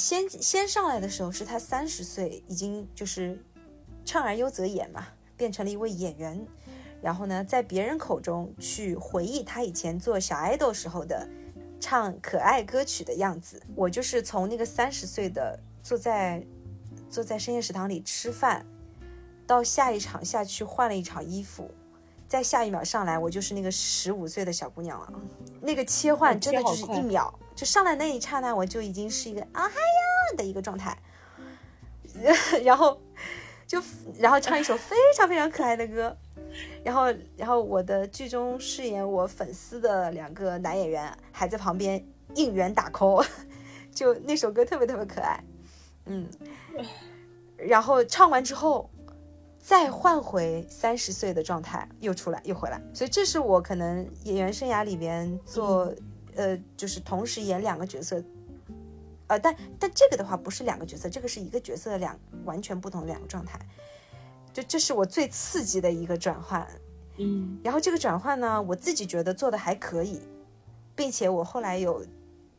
[0.00, 3.38] 先先上来的时候是他三十岁，已经就是
[4.02, 6.46] 唱而优则演嘛，变成了一位演员。
[7.02, 11.28] 然后呢，在别人口中去回忆他以前做小爱豆时候的
[11.78, 13.62] 唱可爱歌曲的样子。
[13.74, 16.42] 我就是从那个三十岁的坐在
[17.10, 18.64] 坐在深夜食堂里吃饭，
[19.46, 21.70] 到下一场下去换了一场衣服，
[22.26, 25.12] 再下一秒上来，我就是那个十五岁的小姑娘了。
[25.60, 30.96] 那个切换真的就是一秒，就上来那一刹那，我就已经是一个啊嗨呀的一个状态，
[32.64, 32.98] 然后
[33.66, 33.82] 就
[34.18, 36.16] 然后唱一首非常非常可爱的歌，
[36.82, 42.02] 然后然后我的剧中饰演我粉丝的两个男演员还在旁边
[42.34, 43.22] 应援打 call，
[43.94, 45.44] 就那首歌特别特别可爱，
[46.06, 46.26] 嗯，
[47.58, 48.88] 然后唱完之后。
[49.62, 55.94] 再换回三十岁的状态，又出来又回来，所以这是我可能演员生涯里边做，
[56.36, 58.22] 呃，就是同时演两个角色，
[59.26, 63.58] 呃，但但这个的话不是两个角色，这个是一个角色的两完全不同的两个状态，
[64.52, 66.66] 就这是我最刺激的一个转换，
[67.18, 67.58] 嗯。
[67.62, 70.20] 然后这个转换呢，我自己觉得做的还可以，
[70.94, 72.04] 并且我后来有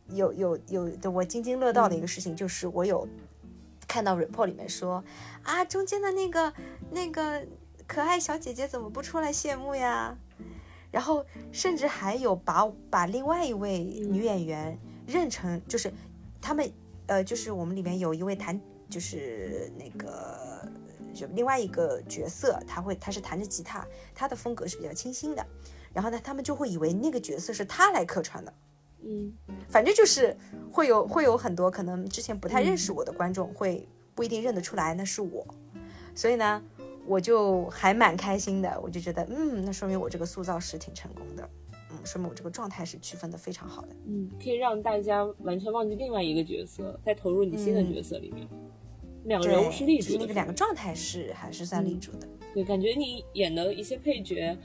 [0.09, 3.07] 有有有的我津津乐道的一个事情，就是我有
[3.88, 5.03] 看到 report 里面说
[5.43, 6.53] 啊，中间的那个
[6.91, 7.45] 那个
[7.88, 10.17] 可爱小姐姐怎么不出来谢幕呀？
[10.91, 14.77] 然后甚至还有把把另外一位女演员
[15.07, 15.91] 认成就是
[16.41, 16.69] 他们
[17.07, 20.67] 呃就是我们里面有一位弹就是那个
[21.13, 25.45] 就另外一个角色，他会他是弹着吉他，他的风格是比较清新的，
[25.93, 28.53] 然后呢他们就会以为那个角色是他来客串的。
[29.01, 29.33] 嗯。
[29.69, 30.35] 反正就是
[30.71, 35.45] 会有会有很多可能之前不太认识我的观众会不一定认得出来那是我，
[36.13, 36.61] 所以呢，
[37.06, 41.49] 我就还蛮开心的，我就觉得嗯，那说明我这个塑造是挺成功的，
[41.91, 43.95] 嗯，说明我这个状态是区分的非常好的。
[44.06, 48.47] 嗯，可以让大家完全忘记另外一个角色，再投入你新的角色里面。
[49.26, 52.28] 两个人物是立住的，那个两个状态是还是算立住的。
[52.54, 54.58] 对，感觉你演的一些配角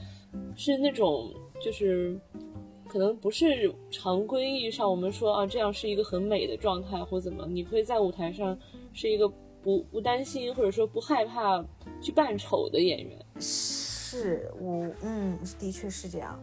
[0.55, 2.19] 是那种就是。
[2.89, 8.57] 可能不是常规意义上我们说啊，这样是一个很美的状态或怎么，你会在舞台上
[8.93, 9.29] 是一个
[9.67, 11.61] 不不担心或者说不害怕
[12.01, 13.25] 去扮丑的演员。
[13.37, 16.41] 是我，嗯，的确是这样。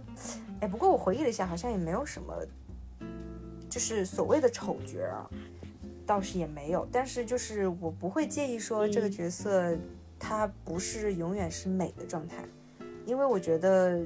[0.61, 2.37] 哎，不过我回忆了一下，好像也没有什么，
[3.71, 5.25] 就是所谓的丑角啊，
[6.05, 6.87] 倒是也没有。
[6.93, 9.75] 但是就是我不会介意说这个角色
[10.19, 12.45] 他不是永远是美的状态，
[13.07, 14.05] 因为我觉得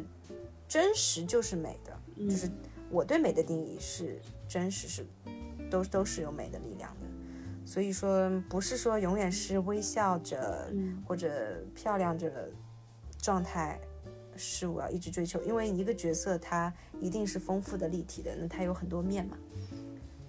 [0.69, 1.93] 真实就是美的。
[2.25, 2.49] 就是
[2.89, 5.05] 我对美的定义是真实，是
[5.69, 7.07] 都都是有美的力量的，
[7.69, 10.73] 所以说不是说永远是微笑着
[11.07, 12.49] 或者漂亮着的
[13.21, 13.79] 状态
[14.37, 19.37] 是我要一直追求，因为一个角色它一定是丰富的、立体的，那它有很多面嘛。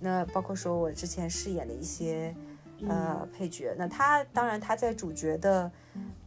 [0.02, 2.36] 那包括说我之前饰演的一些
[2.86, 5.72] 呃配角，那他当然他在主角的。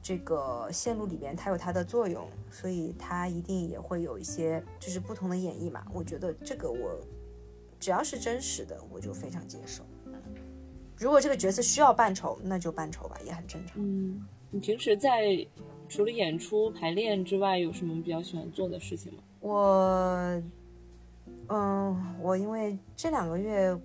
[0.04, 5.86] 这个线路里面它有它的作用，所以它一定也会有一些就是不同的演绎嘛。
[5.94, 7.00] 我觉得这个我
[7.78, 9.84] 只要是真实的，我就非常接受。
[11.02, 13.74] 如果这个角色需要扮丑，那就扮丑吧，也很正常。
[13.76, 15.44] 嗯，你平时在
[15.88, 19.18] 除了演出排练之外，有什么比较喜欢做的事情吗？
[19.40, 20.42] 我，
[21.48, 23.76] 嗯，我因为这两个月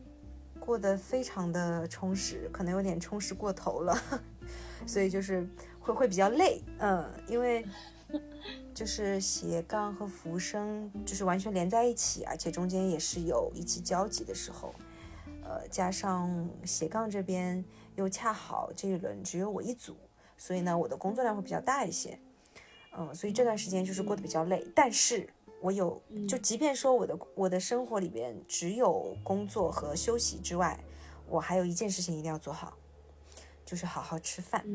[0.59, 3.97] 过得非常的充实，可能有点充实过头了，
[4.85, 5.47] 所以就是。
[5.79, 7.65] 会会比较累，嗯，因为
[8.73, 14.75] 就是斜杠和浮生就是完全连在一起，而且中间也是有一起交集的时候，
[15.47, 17.63] 呃，加上斜杠这边
[17.95, 19.95] 又恰好这一轮只有我一组，
[20.37, 22.19] 所以呢，我的工作量会比较大一些，
[22.97, 24.67] 嗯，所以这段时间就是过得比较累。
[24.75, 25.29] 但是
[25.61, 30.77] 我有，就即便说我的我的生活里边只有工作和休息之外，
[31.29, 32.77] 我还有一件事情一定要做好，
[33.65, 34.65] 就是好好吃饭。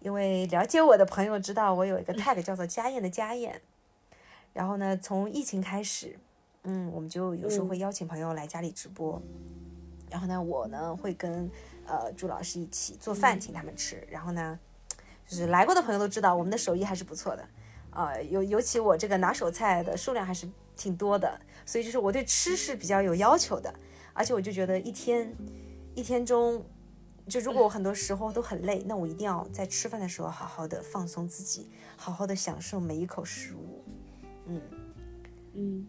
[0.00, 3.62] 因为了解我的朋友知道我有一个 tag 叫做家宴的家宴，
[4.52, 6.18] 然后呢，从疫情开始，
[6.68, 9.22] 嗯，我们就有时候会邀请朋友来家里直播，
[10.10, 11.48] 然后呢，我呢会跟
[11.86, 14.58] 呃朱老师一起做饭请他们吃，然后呢，
[15.28, 17.48] 就是来过的朋友都知道我们的手艺还是不错的，
[17.90, 23.72] 啊，尤尤其我这个拿手菜的数量还是挺多的，所以就是我对吃是比较有要求的，
[24.12, 25.32] 而且我就觉得一天
[25.94, 26.64] 一天中。
[27.28, 33.84] 就如果我很多时候都很累，那我一定要在吃饭的时候好好的放松自己，好好的享受每一口食物。
[34.46, 34.60] 嗯。
[35.54, 35.86] 嗯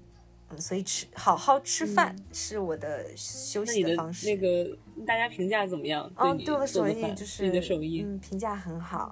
[0.49, 4.27] 嗯，所以吃好好吃饭是我的休息的方式。
[4.27, 6.11] 那个大家评价怎么样？
[6.15, 9.11] 嗯，对我的手艺就是你的手艺，嗯，评价很好。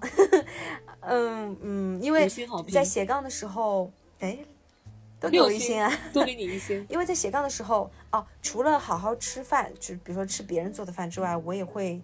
[1.01, 2.27] 嗯嗯，因为
[2.71, 4.39] 在斜杠的时候，哎。
[5.17, 5.89] 都给我一星啊！
[6.11, 6.86] 多给你一星。
[6.91, 12.01] 因为在斜杠的时候，哦，除了好好吃饭，就比如说吃别人做的饭之外，我也会，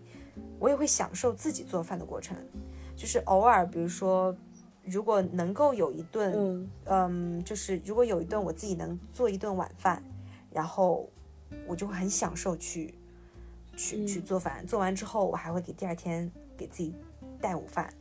[0.57, 2.37] 我也会享受自己做饭的过程。
[2.95, 4.35] 就是偶尔，比如说，
[4.91, 10.03] 如果能够有一顿，嗯，就是如果有一顿我自己能做一顿晚饭，
[10.51, 11.09] 然后
[11.65, 12.93] 我就会很享受去，
[13.77, 14.67] 去去做饭。
[14.67, 16.93] 做完之后，我还会给第二天给自己
[17.39, 17.91] 带午饭。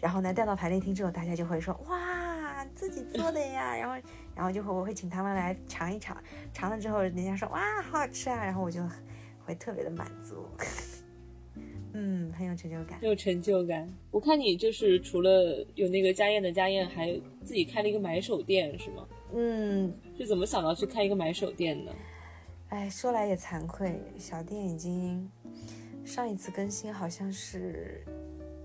[0.00, 6.16] 然后呢，带到排练厅之后，大家就会说：“哇，自己做的呀！” 然后，然后就会我会请他们来尝一尝，
[6.52, 8.80] 尝了之后，人家说：“哇，好好吃啊！”然后我就
[9.44, 10.46] 会特别的满足，
[11.98, 13.90] 嗯，很有成就感，很有成就感。
[14.10, 17.10] 我看你就是除了有那个家宴的家宴，还
[17.42, 19.08] 自己开了一个买手店，是吗？
[19.32, 21.92] 嗯，是怎么想到去开一个买手店呢？
[22.68, 25.30] 哎，说来也惭愧，小店已经
[26.04, 28.04] 上一次更新好像是。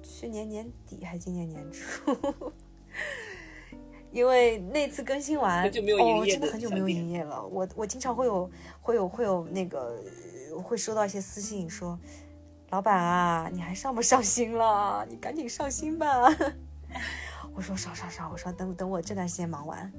[0.03, 2.17] 去年年底还今年年初，
[4.11, 7.45] 因为那次更新完哦，真的很久没有营业了。
[7.45, 8.49] 我我经常会有
[8.82, 10.03] 会有会有那个
[10.63, 11.97] 会收到一些私信说，
[12.72, 15.05] 老板啊，你还上不上新了？
[15.09, 16.07] 你赶紧上新吧。
[17.53, 19.91] 我说上上上，我说等等我这段时间忙完。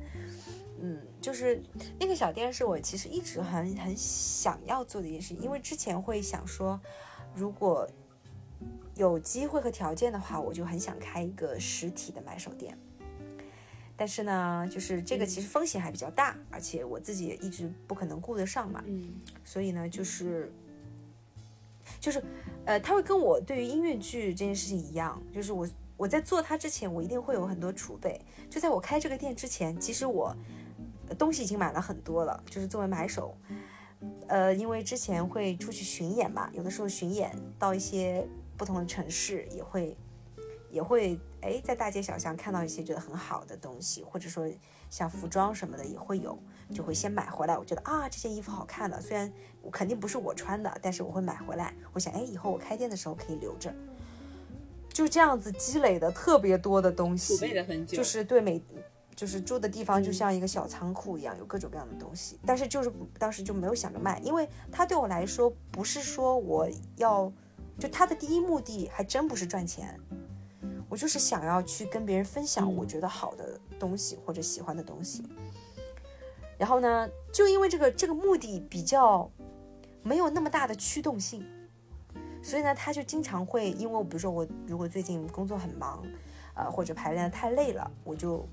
[0.80, 1.62] 嗯，就是
[2.00, 6.80] 那个小店是我其实一直很很想要做的一件事，因为之前会想说，
[7.34, 7.86] 如果
[8.94, 12.76] 有机会和条件的话，我就很想开一个实体的买手店。
[13.94, 18.82] 但是呢，就是这个其实风险还比较大，而且我自己也一直不可能顾得上嘛。
[18.86, 19.12] 嗯
[19.44, 20.50] 所以呢，就是
[22.02, 22.20] 就是
[22.66, 28.20] 呃，他会跟我对于音乐剧这件事情一样，就是我我在做它之前，我一定会有很多储备。
[28.50, 30.34] 就在我开这个店之前，其实我
[31.16, 33.36] 东西已经买了很多了，就是作为买手。
[34.26, 38.26] 呃，因为之前会出去巡演嘛，有的时候巡演到一些
[38.56, 39.96] 不同的城市，也会
[40.72, 44.50] 也会哎在大街小巷看到一些觉得很好的东西，或者说
[44.90, 46.36] 像服装什么的也会有，
[46.72, 47.56] 就会先买回来。
[47.56, 51.74] 我觉得啊这件衣服好看的，虽然我肯定不是我穿的，但是我会买回来。
[51.92, 53.72] 我想哎以后我开店的时候可以留着，
[54.92, 58.60] 就这样子积累的特别多的东西，储备了很久，就是对每
[59.14, 62.38] 就是住的地方就像一个小仓库一样，有各种各样的东西。
[62.46, 67.30] 但是就是当时就没有想着卖，因为它对我来说不是说我要，
[67.78, 70.00] 就它的第一目的还真不是赚钱，
[70.88, 75.22] 我就是想要去跟别人分享我觉得好的东西或者喜欢的东西。
[76.62, 79.28] 然后呢，就因为这个这个目的比较
[80.04, 81.44] 没有那么大的驱动性，
[82.40, 86.04] 所以呢，他就经常会因为比如说我如果最近工作很忙，
[86.54, 88.46] 呃或者排练太累了，我就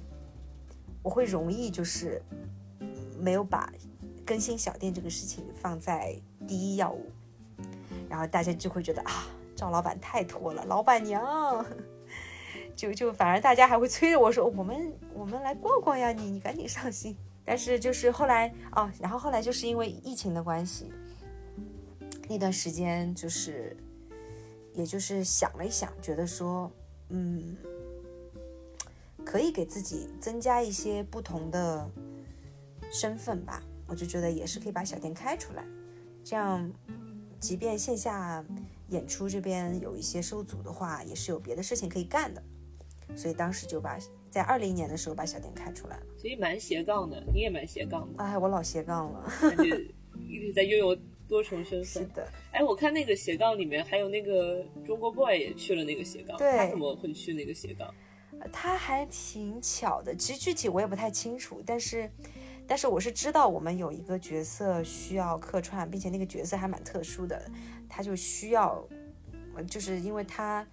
[1.04, 2.20] 我会容易就是
[3.20, 3.72] 没有把
[4.26, 7.12] 更新小店这个事情放在第一要务，
[8.10, 11.64] 然后大家就会觉得啊，赵老板太拖了，老板娘。
[12.76, 17.16] 就就反而大家还会催着我说，我们我们来逛逛呀，你你赶紧上新。
[17.50, 20.94] 但是就是后来哦，然后后来就是因为疫情的关系，
[22.28, 23.76] 那段时间就是，
[24.76, 26.72] 也就是想了一想，觉得说，
[27.08, 27.58] 嗯，
[29.26, 31.90] 可以给自己增加一些不同的
[32.92, 33.64] 身份吧。
[33.88, 35.66] 我就觉得也是可以把小店开出来，
[36.24, 36.72] 这样，
[37.40, 38.46] 即便线下
[38.90, 42.44] 演出这边有一些受阻的话，也是有别的事情可以干的。
[43.16, 43.98] 所以当时就把
[44.30, 46.04] 在二零年的时候把小店开出来了。
[46.18, 49.32] 所以蛮斜杠的，你也蛮斜杠的，哎，我老斜杠了。
[49.42, 49.86] 感觉
[50.28, 50.96] 一直在拥有
[51.28, 51.86] 多重身份。
[51.86, 57.94] 是的，哎，我看那个斜杠里面还有那个中国 boy 也去了那个斜杠，对他怎么会去那个斜杠？
[58.54, 62.10] 他还挺巧的，其实具体我也不太清楚，但是，
[62.66, 67.42] 但是我是知道我们有一个角色需要客串，并且那个角色还蛮特殊的，
[67.90, 68.82] 他就需要，
[69.56, 70.66] 呃就是因为他，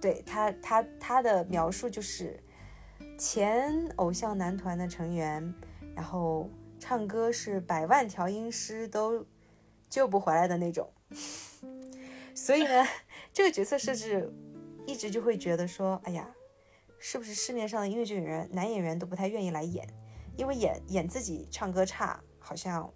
[0.00, 2.42] 对他他他的描述就是
[3.18, 5.54] 前偶像男团的成员，
[5.94, 9.26] 然后唱歌是百万调音师都
[9.88, 10.90] 救不回来的那种，
[12.34, 12.86] 所以呢，
[13.32, 14.32] 这个角色设置。
[14.86, 16.34] 一直就会觉得说，哎呀，
[16.98, 19.86] 是不是市面上的音乐剧演员男演员都不太愿意来演，
[20.34, 22.90] 因为演演自己唱歌差，好像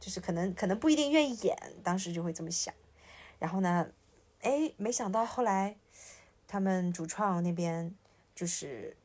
[0.00, 1.54] 就是可能可能不一定愿意演，
[1.84, 2.72] 当时就会这么想。
[3.38, 3.90] 然后呢，
[4.40, 5.76] 哎，没想到后来
[6.56, 7.94] 他们主创那边
[8.34, 8.96] 就是，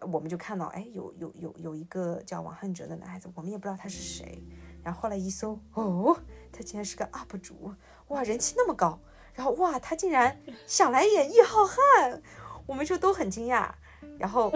[0.00, 4.42] 我们就看到，哎，有有有有一个叫王汉哲的男孩子，我们也不知道他是谁。
[4.84, 6.14] 然后后来一搜，哦，
[6.52, 7.72] 他竟然是个 UP 主，
[8.08, 9.00] 哇，人气那么高。
[9.32, 12.20] 然后哇，他竟然想来演易浩瀚，
[12.66, 13.70] 我们就都很惊讶。
[14.18, 14.52] 然后，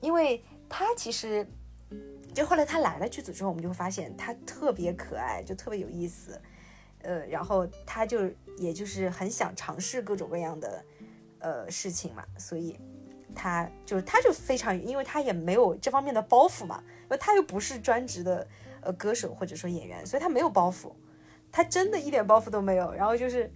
[0.00, 1.46] 因为他其实
[2.34, 6.42] 就后来他来了剧组之后，我们就发现他特别可爱，就特别有意思。
[7.02, 10.84] 呃，然后他就也就是很想尝试各种各样的
[11.40, 12.78] 呃事情嘛，所以
[13.34, 18.46] 他就他就非常，因为他也没有这方面的包袱嘛，因为他又不是专职的
[18.80, 20.92] 呃歌手或者说演员，所以他没有包袱。
[21.50, 23.50] 他真的一点包袱都没有，然后就是，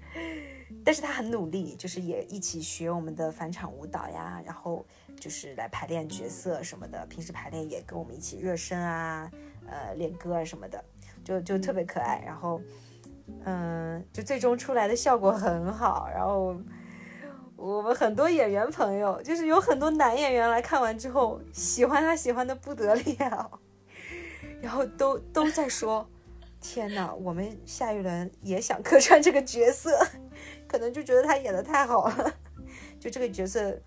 [0.82, 4.82] 但是他很努力，就是也一起学我们的返场舞蹈呀，然后
[5.20, 9.30] 就是来排练角色什么的，平时排练也跟我们一起热身啊，
[9.66, 10.82] 呃，练歌啊什么的，
[11.22, 12.22] 就就特别可爱。
[12.24, 12.62] 然后，
[13.44, 16.08] 嗯，就最终出来的效果很好。
[16.08, 16.56] 然后
[17.62, 23.60] 我们很多演员朋友，就是有很多男演员来看完之后，喜欢他喜欢的不得了，
[24.60, 26.08] 然后都都在说。
[26.60, 29.96] 天呐，我们下一轮也想客串这个角色，
[30.66, 32.34] 可能就觉得他演的太好了，
[32.98, 33.80] 就这个角色，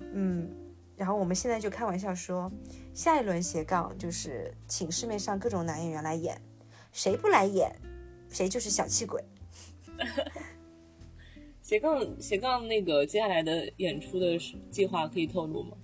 [0.00, 0.50] 嗯，
[0.96, 2.50] 然后我们现在就开玩笑说，
[2.94, 6.40] 下一轮斜杠就是请市面上各种男演员来演，
[6.92, 7.72] 谁不来演，
[8.28, 9.24] 谁就是小气鬼。
[11.68, 14.38] 斜杠斜杠那个接下来的演出的
[14.70, 15.76] 计划可以透露吗？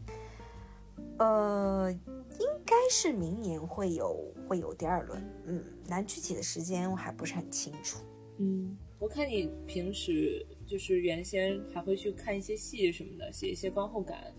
[1.19, 7.99] 呃，应该是明年会有会有第二轮，嗯，但具体的时间我还不是很清楚。
[8.39, 14.33] 嗯，我看你平时就是原先还会去看一些戏什么的，写一些观后感。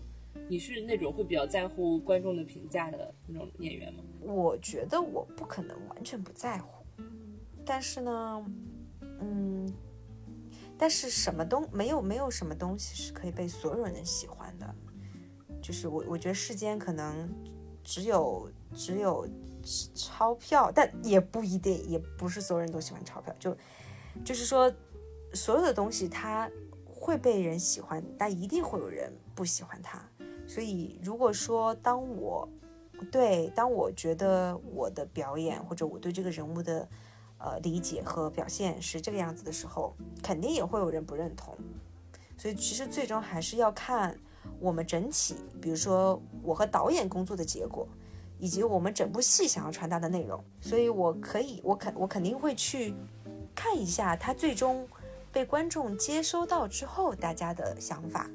[0.48, 4.02] 你是那种会比较在乎观众的评价的那种演员吗？
[4.20, 6.84] 我觉得我不可能完全不在乎，
[7.64, 8.44] 但是呢，
[9.20, 9.72] 嗯，
[10.78, 14.74] 但是什么东没有没有什么东西是可以被所有人喜欢的，
[15.62, 17.28] 就是我我觉得世间可能
[17.82, 19.26] 只有只有
[19.94, 23.56] 钞票，但也不一定，也不是所有人都喜欢钞票，就
[24.24, 24.72] 就是说
[25.32, 26.50] 所有的东西它
[26.84, 30.02] 会被人喜欢，但一定会有人不喜欢它。
[30.46, 32.48] 所以如果说当我
[33.10, 36.88] 对当我觉得我的表演或者我对这个人物的
[37.38, 41.56] 呃理解和表现是这个样子的时候，肯定也会有人不认同。
[42.38, 44.18] 所以其实最终还是要看
[44.60, 47.88] 我们整体，比如说我和导演工作的结果，
[48.38, 50.42] 以及我们整部戏想要传达的内容。
[50.60, 52.94] 所以我可以，我肯我肯定会去
[53.54, 54.86] 看一下他最终
[55.32, 58.28] 被观众接收到之后大家的想法。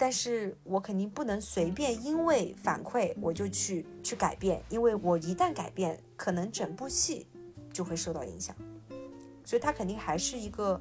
[0.00, 7.26] 但是我肯定不能随便因为反馈我就去去改变，因为我一旦改变，可能整部戏
[7.78, 8.56] 就会受到影响。
[9.44, 10.80] 所以他肯定还是一个，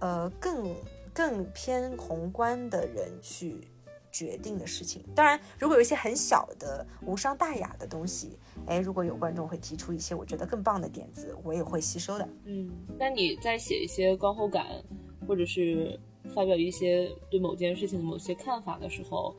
[0.00, 0.74] 呃，更
[1.14, 3.68] 更偏宏观的人去
[4.10, 5.04] 决定的事情。
[5.14, 8.36] 当然，如果有一些很小的无伤大雅的东西，
[8.66, 12.28] 哎，如果有观众会提出一些我觉得更棒的点子，我也会吸收的。
[12.46, 12.68] 嗯，
[12.98, 14.66] 那你在写一些观后感，
[15.28, 16.00] 或者是？
[16.36, 19.34] 发表一些对某件事情的某些看法的时候，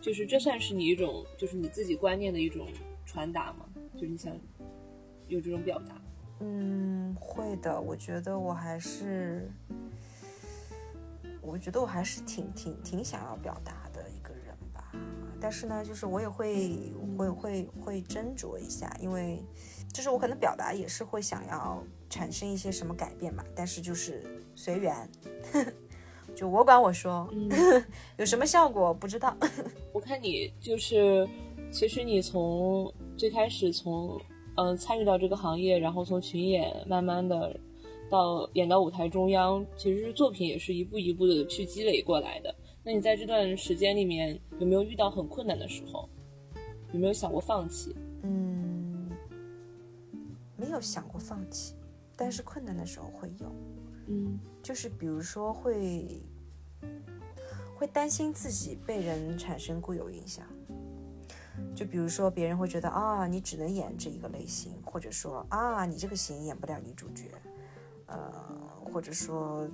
[0.00, 2.66] 就是这算是你一种，就是你自己观念的一种
[3.04, 3.66] 传达吗？
[3.94, 4.34] 就是你想
[5.28, 6.01] 有这种表达？
[6.44, 7.80] 嗯，会的。
[7.80, 9.48] 我觉得我还是，
[11.40, 14.90] 我觉得我还是挺挺挺想要表达的一个人吧。
[15.40, 19.40] 但是呢，就是我也会会会会斟酌一下，因为
[19.92, 23.44] 就是我可能表达也是会想要产生一些什么改变嘛。
[23.54, 24.22] 但是就是
[24.56, 25.08] 随缘。
[26.34, 27.28] 就我管我说，
[28.16, 29.36] 有什么效果不知道。
[29.92, 31.28] 我看你就是，
[31.70, 34.18] 其实你从最开始从
[34.56, 37.58] 嗯参与到这个行业，然后从群演慢慢的
[38.10, 42.54] 到演到舞台中央，其实作品也是一步一步的去积累过来的。
[42.84, 46.08] 那你在这段时间里面有没有遇到很困难的时候？
[46.92, 47.96] 有没有想过放弃？
[48.22, 49.10] 嗯，
[50.56, 51.74] 没有想过放弃，
[52.14, 53.52] 但是困难的时候会有。
[54.08, 56.20] 嗯，就是比如说会
[57.74, 60.44] 会担心自己被人产生固有印象，
[61.74, 67.30] 就比如说别人会觉得啊，你只能演这一个类型，或者说啊，你这个型演不了女主角，
[68.06, 68.32] 呃，
[68.92, 69.68] 或者说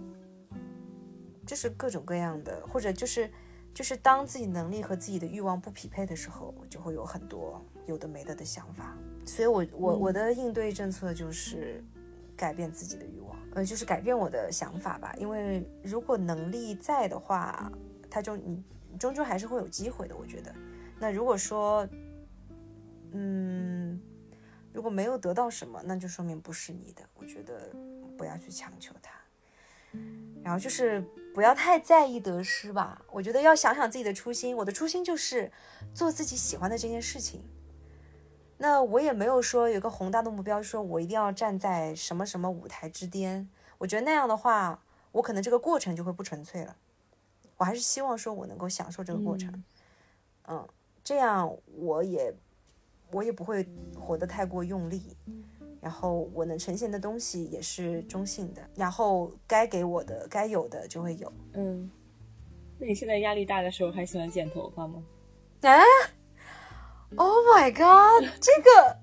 [1.46, 3.30] 就是各种各样的，或者就是
[3.74, 8.96] 就是当自己能力和自己的欲望不匹配的时候，就会有很多有的没的的想法。
[9.26, 11.84] 所以我我我的应对政策就是
[12.36, 13.36] 改变自己的欲望。
[13.54, 17.72] 呃，就是改变我的想法吧，因为如果能力在的话，
[18.10, 18.62] 他就你
[18.98, 20.14] 终究还是会有机会的。
[20.14, 20.54] 我觉得，
[21.00, 21.88] 那如果说，
[23.12, 24.00] 嗯，
[24.72, 27.02] 如果没有得到什么，那就说明不是你的。
[27.14, 27.72] 我觉得
[28.16, 29.12] 不要去强求他，
[30.42, 31.00] 然后就是
[31.34, 33.00] 不要太在意得失吧。
[33.10, 35.50] 我觉得要想想自己的初心，我的初心就是
[35.94, 37.42] 做自己喜欢的这件事情。
[38.58, 43.48] 那我也没有说有个宏大的目标，说我一定要站在什么什么舞台之巅。
[43.78, 44.82] 我觉得那样的话，
[45.12, 46.76] 我可能这个过程就会不纯粹了。
[47.56, 49.64] 我还是希望说我能够享受这个过程，
[50.48, 50.68] 嗯，
[51.08, 52.34] 这样我也
[53.12, 53.66] 我也不会
[53.98, 55.16] 活得太过用力，
[55.80, 61.32] 然后我能呈现的东西也是中性的，然后该给我的该有的就会有。
[61.54, 61.90] 嗯，
[62.78, 65.02] 那你现在压力大的时候还喜欢剪头发吗？
[65.62, 65.82] 哎
[67.16, 68.28] ？Oh my god！
[68.38, 68.98] 这个，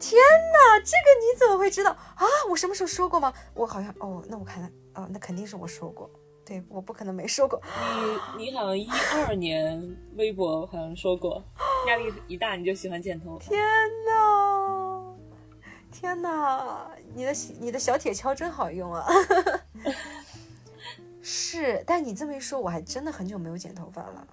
[0.00, 0.18] 天
[0.54, 2.24] 哪，这个你怎么会知道啊？
[2.48, 3.30] 我什么时候说过吗？
[3.52, 6.10] 我好像哦，那我看看，哦，那肯定是我说过，
[6.46, 7.60] 对我不可能没说过。
[8.38, 11.42] 你你好像一二年微博好像说过，
[11.88, 13.44] 压力一大你就喜欢剪头发。
[13.44, 13.60] 天
[14.06, 15.16] 呐，
[15.90, 19.04] 天呐，你的你的小铁锹真好用啊！
[21.20, 24.28] 是，但你这么一说，我还真的很久没有剪头发了。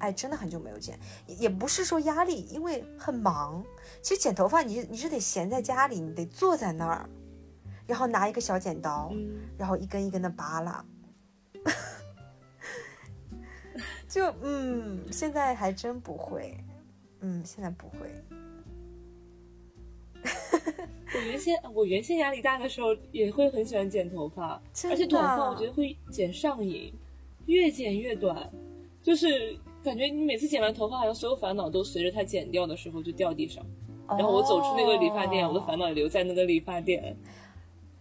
[0.00, 3.64] 哎，真的很久没有剪，也不是说压力，因为很忙。
[4.02, 7.08] 其实剪头发，你你是得闲在家里，你得坐在那儿，
[7.92, 9.12] 然后拿一个小剪刀，
[9.58, 10.82] 然后一根一根的扒拉。
[14.08, 16.56] 就嗯，现在还真不会，
[17.20, 18.10] 嗯，现在不会。
[21.14, 26.90] 我原先我原先压力大的时候也会很喜欢剪头发，而且短发我觉得会剪上瘾，
[27.44, 28.50] 越剪越短，
[29.02, 29.54] 就是。
[29.84, 33.66] 感觉你每次剪完头发，好像所有烦恼都随着它剪掉的时候就掉地上，
[34.06, 37.16] 然后我走出那个理发店，我的烦恼也留在那个理发店。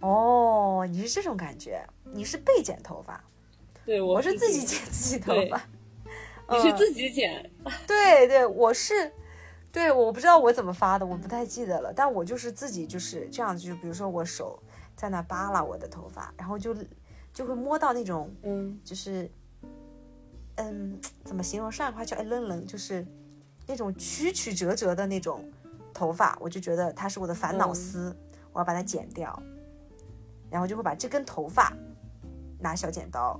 [0.02, 1.84] 哦，你是这种感觉？
[2.12, 3.24] 你是被剪头发？
[3.86, 5.62] 对，我是自己剪自己头发。
[6.50, 7.50] 你是自己剪？
[7.88, 9.12] 对对，我是，
[9.72, 11.94] 对，我不知道我怎么发的，我不太记得了。
[11.94, 14.62] 但我就是自己就是这样子，就比如说我手
[14.96, 16.76] 在那扒拉我的头发，然后就
[17.34, 19.32] 就会摸到那种嗯就是，
[20.56, 21.72] 嗯，怎么形容？
[21.72, 23.06] 上海话叫哎愣愣，就是
[23.66, 25.50] 那种曲曲折折的那种
[25.94, 28.14] 头发，我就觉得它是我的烦恼丝，
[28.52, 29.42] 我要把它剪掉，
[30.52, 31.74] 然后就会把这根头发
[32.60, 33.40] 拿小剪刀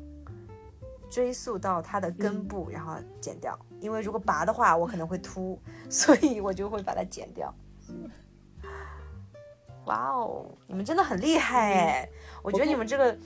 [1.10, 3.56] 追溯到它的根部，然后剪掉。
[3.82, 5.60] 因为如果拔的话，我可能会秃，
[5.90, 7.54] 所以我就会把它剪掉。
[9.86, 12.10] 哇哦，你们真的很厉害哎！
[12.44, 13.18] 我觉得你们这个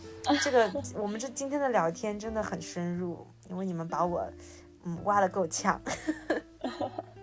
[0.41, 4.25] 这个，我们这今天的聊天真的很深入，因为你们把我
[4.83, 5.79] 嗯挖的够呛。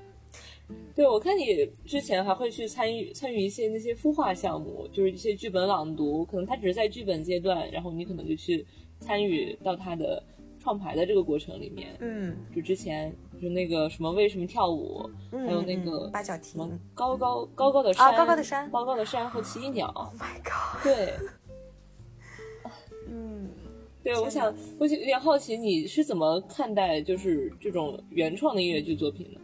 [0.95, 8.67] 对，我看你之前还会去参与参与一些那些孵化项目，就是一些剧本朗读，可能它只是在剧本阶段，然后你可能就去
[9.01, 10.23] 参与到它的
[10.61, 11.97] 创排的这个过程里面。
[12.01, 13.11] 嗯，就之前
[13.41, 16.79] 就那个什么为什么跳舞，嗯还有那个嗯八角亭。
[16.95, 19.89] 高高高高的山，啊高高的山高高的山和奇异鸟。
[19.97, 20.83] Oh my god！
[20.85, 21.15] 对
[23.09, 23.49] 嗯，
[24.05, 29.41] 对， 我想我就有点好奇，你是怎么看待就是这种原创的音乐剧作品的？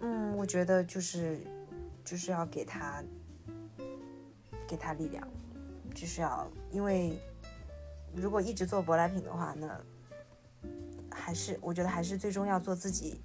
[0.00, 1.40] 嗯，我觉得就是
[2.04, 3.02] 就是要给他
[4.66, 5.26] 给他力量，
[5.94, 7.18] 就是要因为
[8.14, 9.80] 如果一直做舶来品的话，那
[11.10, 13.20] 还是我觉得还是最终要做自己，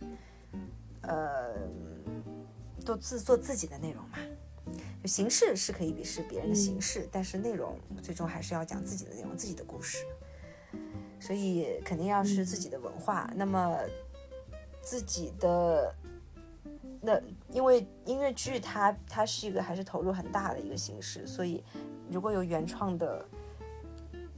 [1.01, 1.55] 呃，
[2.79, 4.17] 做自做自己的内容嘛。
[5.01, 10.05] 就形式是可以鄙视别人的形式，但是内容最终还是要讲自己的内容、自己的故事。
[11.19, 13.77] 所以肯定要是自己的文化，那么
[14.81, 15.93] 自己的
[17.01, 21.63] 那因为音乐剧它它是一个还是投入很大的一个形式，所以
[22.09, 23.25] 如果有原创的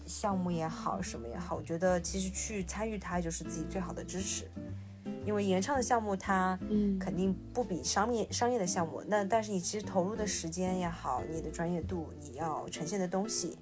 [0.06, 4.50] 项目也好，什么也好，我觉得其实去参与它就是自己最好的支持。
[5.26, 13.58] 因为原创的项目它嗯肯定不比商业商业的项目，那但是你其实投入的时间也好，你的专业度，你要呈现的东西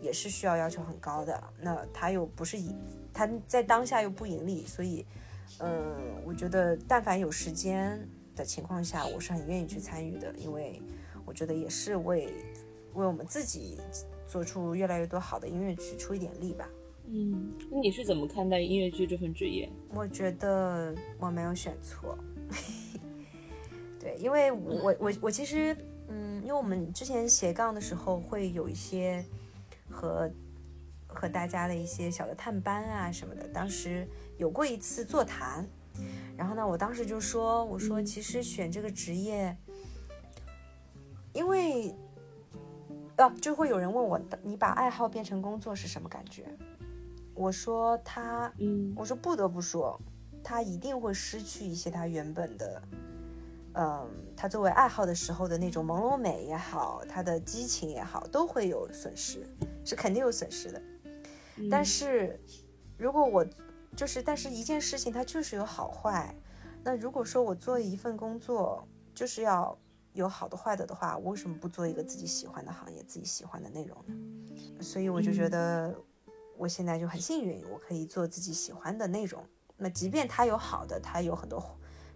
[0.00, 1.42] 也是需要要求很高的。
[1.60, 2.74] 那它又不是以
[3.12, 5.04] 它在当下又不盈利，所以
[5.58, 10.80] 嗯，我觉得但凡有时间的情况下，我是很愿意去参与的，因为
[11.24, 12.32] 我觉得也是为
[12.94, 13.78] 为我们自己
[14.26, 16.68] 做出越来越多好的音乐剧出一点力吧。
[17.04, 19.68] 嗯，那你是怎么看待音乐剧这份职业？
[19.92, 22.16] 我觉得我没有选错，
[23.98, 25.76] 对，因为我我我我其实，
[26.08, 29.24] 嗯，因为我们之前斜杠的时候会有一些
[29.90, 30.30] 和
[31.06, 34.08] 和大家的一些小的探班啊什么的，当时
[34.38, 35.68] 有过一次座谈，
[36.36, 39.56] 然后呢，我当时就说，我说其实选这个职业，
[41.32, 41.94] 因为
[43.16, 46.46] 啊，就会有人问我，你把爱好变成工作是什么感觉？
[47.34, 49.98] 我说他嗯我说不得不说，
[50.42, 52.82] 他一定会失去一些他原本的，
[53.74, 59.46] 嗯，他作为爱好的时候的那种朦胧美也好，他的激情也好，都会有损失，
[59.84, 60.82] 是肯定有损失的。
[61.70, 62.40] 但是，
[62.96, 63.46] 如果我
[63.96, 66.34] 就是，但是一件事情它就是有好坏。
[66.84, 69.78] 那如果说我做一份工作就是要
[70.12, 74.82] 有好的坏的的话，我为什么不做一个自己喜欢的行业、自己喜欢的内容呢？
[74.82, 75.94] 所以我就觉得。
[76.58, 79.42] 我现在就很幸运，我可以做自己喜欢的内容。
[79.76, 81.64] 那即便它有好的，它有很多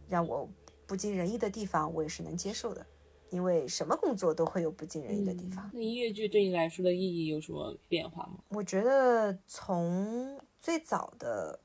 [0.08, 0.48] 让我
[0.86, 2.86] 不尽人意的地方，我也是能接受的。
[3.30, 5.68] 因为什么工作都会有不尽人意的地方。
[5.72, 8.38] 那音乐剧对你来说的意义有什么变化吗？
[8.50, 11.58] 我觉得从最早的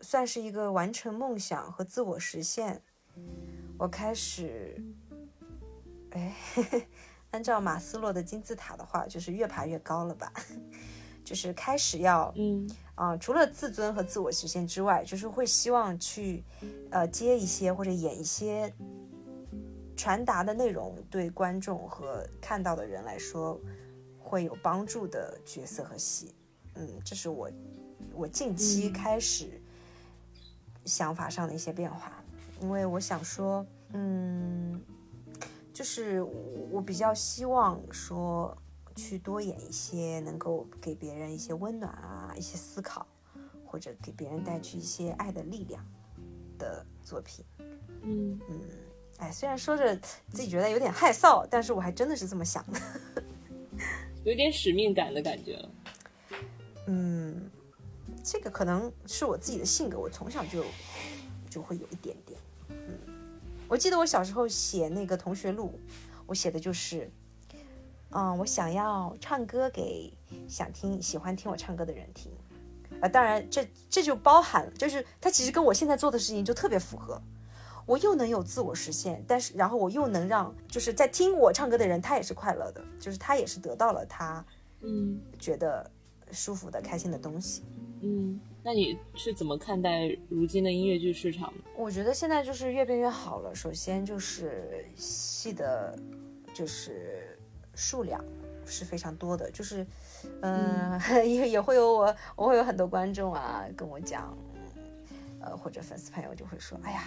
[0.00, 2.82] 算是一个完成梦想和自我实现，
[3.78, 4.82] 我开始，
[6.10, 6.34] 哎，
[7.32, 10.32] 按照马斯洛的金字塔的话，就是越爬越高了吧。
[11.24, 16.42] 就是开始要，嗯啊、除了自尊和自我实现之外，就是会希望去，
[16.90, 18.72] 呃，接一些或者演一些
[19.94, 23.60] 传达的内容对观众和看到的人来说
[24.18, 26.34] 会有帮助的角色和戏。
[26.76, 27.50] 嗯，这是我
[28.14, 29.60] 我近期开始
[30.88, 32.24] 想法上的一些变化，
[32.60, 34.82] 因为我想说，嗯，
[35.72, 36.32] 就是我
[36.72, 38.56] 我比较希望说。
[39.00, 43.06] 去多演一些能够给别人一些温暖啊，一些思考，
[43.64, 45.86] 或者给别人带去一些爱的力量
[46.58, 47.44] 的作品。
[48.02, 48.60] 嗯嗯，
[49.18, 49.96] 哎，虽然说着
[50.32, 52.80] 自己觉得有点害臊，但是我还真的是这么想的。
[54.26, 55.70] 有点使命感的感觉了。
[56.88, 57.48] 嗯，
[58.30, 60.62] 这个可能是我自己的性格，我从小就
[61.48, 62.38] 就会有一点点。
[62.68, 62.98] 嗯，
[63.66, 65.80] 我记得我小时候写那个同学录，
[66.26, 67.10] 我写的就是。
[68.10, 70.10] 嗯，我想要唱歌给
[70.48, 72.32] 想听、喜欢听我唱歌的人听，
[73.02, 77.20] 啊，当然这这就包含，就是它其实跟我现在做的事情就特别符合，
[77.84, 84.42] 我又能有自我实现，但是然后我又能让就是在听我唱歌的人他也是快乐的，就是他也是得到了他
[84.80, 85.90] 嗯觉得
[86.32, 87.62] 舒服的、开心的东西。
[88.00, 91.52] 嗯，那你是怎么看待如今的音乐剧市场？
[91.76, 93.54] 我觉得现在就是越变越好了。
[93.54, 95.98] 首先就是戏的，
[96.54, 97.38] 就是
[97.74, 98.24] 数量
[98.64, 99.86] 是非常多的，就是，
[100.42, 104.36] 嗯，也也会有我，我会有很多观众啊跟我讲，
[105.40, 107.04] 呃，或者粉丝朋友就会说，哎呀，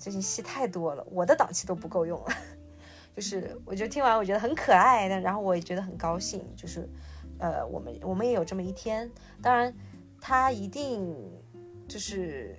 [0.00, 2.26] 最近戏太多了，我的档期都不够用了。
[3.14, 6.88] 就是我觉得听完我觉得很可爱，但然后我也觉得很高兴，就是，
[7.38, 9.10] 呃，我们我们也有这么一天。
[9.42, 9.74] 当然，
[10.20, 11.14] 他一定
[11.86, 12.58] 就是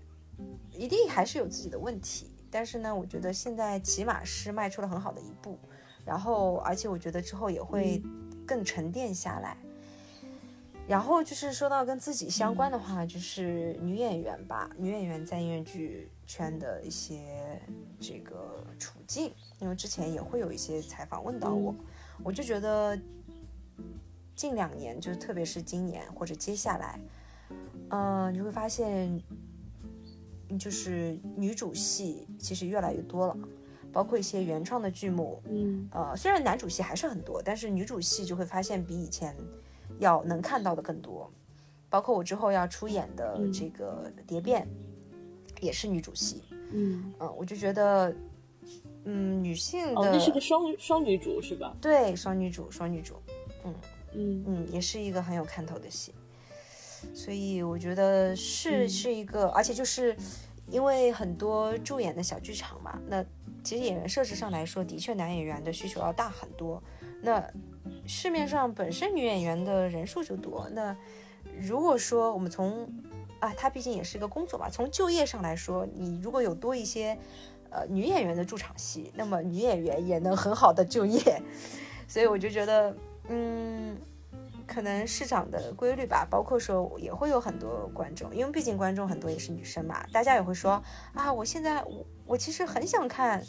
[0.71, 5.57] 一定还是有自己的问题，但是呢，我觉得现在起码是迈出了很好的一步，
[6.05, 8.01] 然后而且我觉得之后也会
[8.45, 9.57] 更沉淀下来。
[10.87, 17.59] 然后就是说到跟自己相关的话，就是女演员吧，女演员在音乐剧圈的一些
[17.99, 21.73] 这个处境，因为之前也会有一些采访问到我，
[22.23, 22.95] 我就觉得
[24.35, 26.99] 近两年，就是特别是今年或者接下来，
[27.89, 29.21] 嗯、你会发现，
[30.59, 33.37] 就是女主戏其实越来越多了，
[33.91, 39.35] 包括一些原创的剧目，嗯呃，虽然男主戏还是很多，但是女主戏就会发现比以前
[39.99, 41.31] 要能看到的更多。
[41.87, 44.67] 包括我之后要出演的嗯这个《蝶变》，
[45.63, 46.43] 也是女主戏。
[46.71, 48.13] 嗯，嗯，我就觉得，
[49.05, 51.73] 嗯，女性的、哦，那是个双双女主是吧？
[51.79, 53.15] 对双女主，双女主，
[53.63, 53.73] 嗯
[54.15, 56.13] 嗯，也是一个很有看头的戏。
[57.13, 60.15] 所以我觉得是、嗯是一个，而且就是
[60.69, 63.23] 因为很多驻演的小剧场嘛，那
[63.63, 66.81] 其实演员设置上来说，的确男演员的需求要大很多。
[67.21, 67.43] 那
[68.07, 70.95] 市面上本身女演员的人数就多，那
[71.59, 72.87] 如果说我们从
[73.39, 77.17] 啊，它毕竟也是一个工作嘛，从就业上来说，你如果有多一些
[77.69, 81.41] 呃女演员的驻场戏，那么女演员也能很好的就业。
[82.07, 82.95] 所以我就觉得，
[83.29, 83.97] 嗯，
[84.67, 90.81] 可能市场的规律吧，包括说也会有很多观众，因为毕竟观众很多也是女生嘛，大家也会说
[91.13, 93.43] 啊，我现在我我其实很想看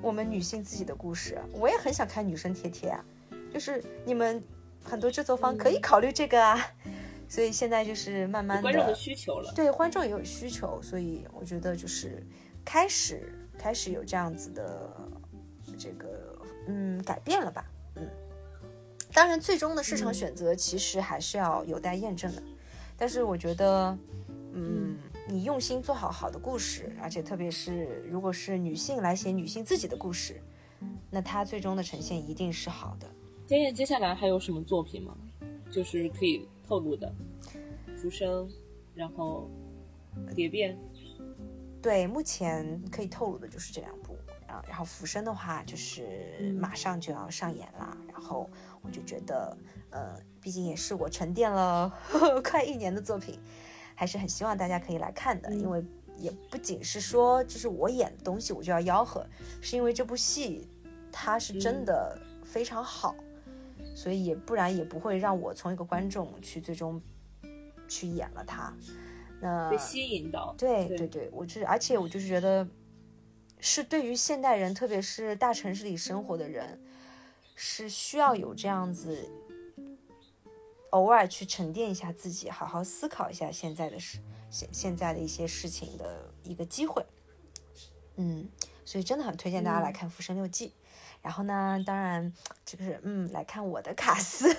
[0.00, 3.04] 我们女性自己的故事，我也很想看女生贴贴啊，
[3.52, 4.42] 就是你们
[4.82, 6.58] 很多制作方可以考虑这个啊，
[7.28, 9.52] 所以现在就是慢慢观众的的需求了。
[9.54, 12.26] 对观众也有需求，所以我觉得就是
[12.64, 14.96] 开始开始有这样子的
[15.78, 17.79] 这个嗯改变了吧，嗯，
[19.12, 22.42] 当然最终的市场选择其实还是要有待验证的，
[22.96, 23.96] 但是我觉得
[24.52, 24.96] 嗯
[25.28, 30.40] 你用心做好好的故事，而且特别是如果是女性来写女性自己的故事，
[31.10, 33.08] 那它最终的呈现一定是好的。
[33.46, 35.16] 江燕接下来还有什么作品吗？
[35.70, 37.12] 就是可以透露的，
[37.96, 38.48] 《浮生》，
[38.94, 39.48] 然后
[40.34, 40.74] 《蝶变》。
[41.82, 43.99] 对，目前可以透露的就是这两部
[44.50, 44.62] 啊。
[44.68, 47.96] 然后《浮生》的话，就是马上就要上演了。
[48.12, 48.48] 然后
[48.82, 49.56] 我就觉得，
[49.90, 51.92] 呃，毕竟也是我沉淀了
[52.44, 53.38] 快一年的作品，
[53.94, 55.52] 还是很希望大家可以来看的。
[55.54, 55.84] 因为
[56.16, 59.26] 也不仅是说就是我演的东西我就要吆喝，
[59.62, 60.68] 是因为这部戏
[61.10, 63.14] 它是真的非常好，
[63.94, 67.00] 所以也不然也不会让我从一个观众去最终
[67.88, 68.74] 去演了它。
[69.40, 70.54] 那被吸引到。
[70.58, 72.68] 对对对对，我就是，而且我就是觉得，
[73.60, 76.80] 是对于现代人，特别是大城市里生活的人，
[77.54, 79.30] 是需要有这样子，
[80.90, 84.18] 偶尔去沉淀一下自己，好好思考一下现在的事，
[84.50, 87.04] 现现在的一些事情的一个机会。
[88.16, 88.48] 嗯，
[88.84, 90.68] 所以真的很推荐大家来看《浮生六记》。
[91.22, 92.32] 然后呢，当然
[92.64, 94.50] 这个是嗯，来看我的卡斯，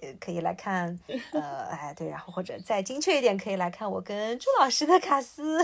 [0.00, 0.96] 呃，可以来看，
[1.32, 5.58] 呃，哎，对，然后或者再精确一点，可以来看我跟朱老师的卡斯，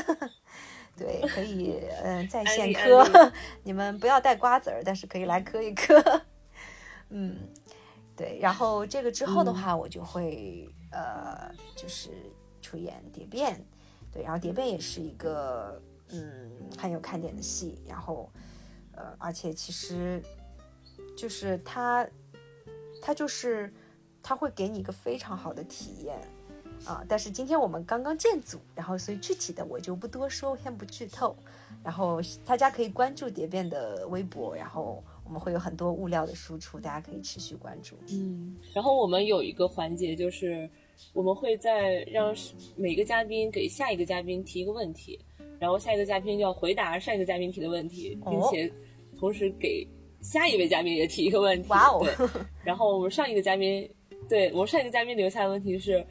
[0.98, 3.06] 对，可以，嗯、在线磕，
[3.62, 6.22] 你们不要带瓜子儿，但是可以来磕一磕，
[7.10, 7.36] 嗯，
[8.16, 12.10] 对，然后这个之后的话，我就会、呃，就是
[12.60, 13.54] 出演《蝶变》，
[14.12, 18.30] 对，然后《蝶变》也是一个嗯很有看点的戏，然后
[18.92, 20.20] 呃，而且其实
[21.16, 22.06] 就是他，
[23.00, 23.72] 他就是
[24.22, 26.18] 他会给你一个非常好的体验
[26.84, 27.04] 啊。
[27.08, 31.34] 但是今天我们刚刚建组，然后所以具体的我就不多说，先不剧透。
[31.84, 37.96] 然后大家可以关注蝶变的微博，然后我们会有很多物料的输出，大家可以持续关注。
[38.10, 40.68] 嗯，然后我们有一个环节，就是
[41.12, 42.34] 我们会在让
[42.74, 45.18] 每个嘉宾给下一个嘉宾提一个问题，
[45.60, 48.70] 然后下一个嘉宾要回答上一个嘉宾提的问题，并哦且
[49.16, 49.86] 同时给
[50.20, 51.68] 下一位嘉宾也提一个问题。
[51.68, 52.04] 哇哦，
[52.64, 53.88] 然后我们上一个嘉宾，
[54.28, 56.04] 对我们上一个嘉宾留下的问题是，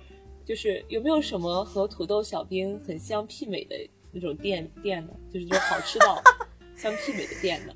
[0.47, 3.75] 就是有没有什么和土豆小兵很相媲美的
[4.13, 5.11] 那种店店呢？
[5.33, 6.23] 就是就好吃到
[6.75, 7.73] 相媲美的店呢？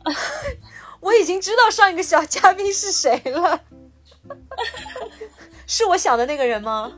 [1.01, 3.61] 我已经知道上一个小嘉宾是谁了。
[5.67, 6.97] 是我想的那个人吗？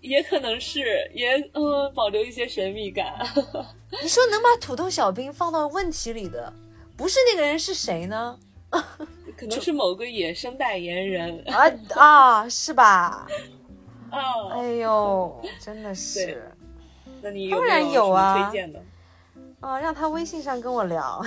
[0.00, 3.06] 也可能是，也呃保留一些神秘感。
[4.02, 6.52] 你说能把土豆小兵放到问题里的，
[6.96, 8.38] 不是那个人是谁呢？
[9.36, 11.66] 可能是某个野生代言人啊
[11.96, 13.26] 啊，是吧？
[14.12, 16.52] 啊，哎呦，真的是。
[17.22, 18.82] 那你当然有啊，推荐的
[19.60, 21.24] 啊，让他微信上跟我聊。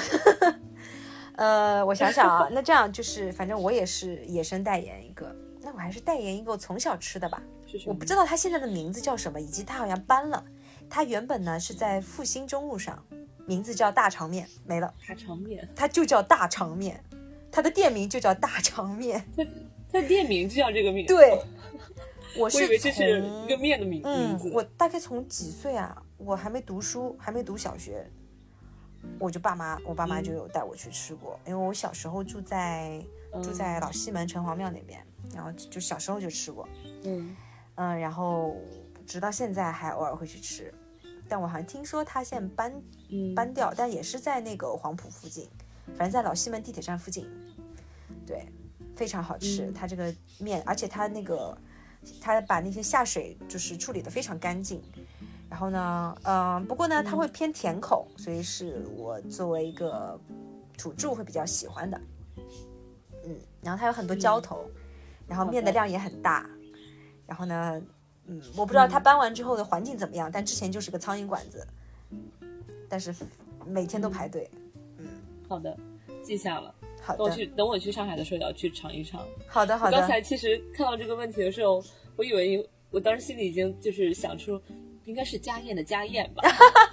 [1.38, 7.41] 呃，我想想啊， 那这样就是，反正我也是野生代言一个，那我还是代言一个我从小吃的吧。
[7.86, 10.41] 我不知道他现在的名字叫什么，以及他好像搬了。
[10.90, 13.03] 他原本呢是在复兴中路上，
[13.45, 14.94] 名字叫大肠面，没了。
[15.07, 17.03] 大肠面，他就叫大肠面，
[17.52, 19.26] 他的店名就叫大肠面。
[19.36, 19.44] 他
[19.91, 21.06] 他店名就叫这个名。
[21.06, 21.41] 对，
[22.38, 24.52] 我是以为这是一个面的名名字。
[24.53, 26.02] 我大概从几岁啊？
[26.18, 28.10] 我还没读书，还没读小学，
[29.20, 31.40] 我就爸妈，我爸妈就有带我去吃过。
[31.45, 33.03] 因为我小时候住在
[33.44, 36.68] 住在老西门城隍庙那边，然后就小时候就吃过。
[37.03, 37.36] 嗯
[37.76, 38.56] 嗯，然后
[39.06, 40.74] 直到现在还偶尔会去吃，
[41.28, 42.82] 但我好像听说他现在搬
[43.36, 45.49] 搬掉，但也是在那个黄埔附近，
[45.88, 47.30] 反正在老西门地铁站附近。
[48.26, 48.48] 对，
[48.95, 51.56] 非常好吃，它这个面，而且它那个
[52.22, 54.82] 它把那些下水就是处理的非常干净。
[55.49, 60.19] 然后呢，嗯，不过呢，它会偏甜口，所以是我作为一个
[60.77, 62.02] 土著会比较喜欢的。
[63.26, 64.65] 嗯，然后它有很多浇头，
[65.27, 66.49] 然后面的量也很大。
[67.26, 67.82] 然后呢，
[68.26, 71.65] 嗯，我不知道它搬完之后的环境怎么样，但之前就是个苍蝇馆子，
[72.90, 73.15] 但是
[73.65, 74.49] 每天都排队。
[74.98, 75.07] 嗯，
[75.48, 75.77] 好的，
[76.23, 76.73] 记下了。
[77.06, 79.26] 好的，我去等我去上海的时候要去尝一尝。
[79.48, 79.98] 好的，好的。
[79.99, 81.84] 刚才其实看到这个问题的时候，
[82.15, 84.61] 我以为我当时心里已经就是想出。
[85.06, 86.41] 应该是家宴的家宴吧？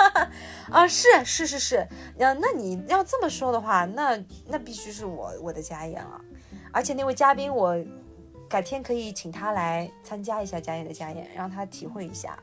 [0.71, 1.77] 啊，是是是是，
[2.19, 6.21] 呃，那你要这么说的话，那那必须是我我的家宴了。
[6.71, 7.75] 而且那位嘉宾，我
[8.51, 12.39] 改天可以请他来参加一下家宴的家宴，让他体会一下，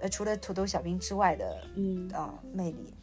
[0.00, 2.94] 呃，除了土豆小兵之外的，嗯啊，魅力。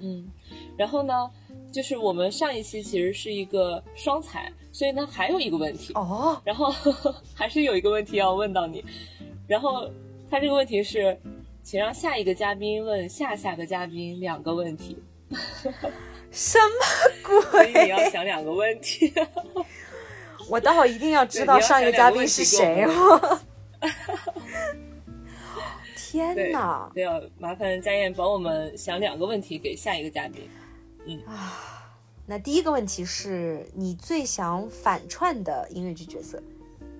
[0.00, 0.32] 嗯，
[0.76, 1.30] 然后呢，
[1.72, 6.70] 就是我们上一期其实是一个双彩，所以呢还有一个问题哦，然后
[7.34, 8.84] 还是有一个问题要问到你。
[9.46, 9.88] 然后
[10.30, 11.16] 他这个问题是，
[11.62, 14.98] 请让下一个嘉宾问下下个嘉宾两个问题。
[16.30, 17.40] 什么鬼？
[17.50, 19.12] 所以你要想两个问题。
[20.50, 23.40] 我待会一定要知道上一个嘉宾是谁哦。
[25.96, 26.90] 天哪！
[26.94, 30.48] 对，要麻烦佳燕帮我们想两个问题给下一个嘉宾。
[31.06, 31.22] 嗯。
[31.26, 31.96] 啊，
[32.26, 36.42] 那第一个问题是你最想反串的音乐剧角色？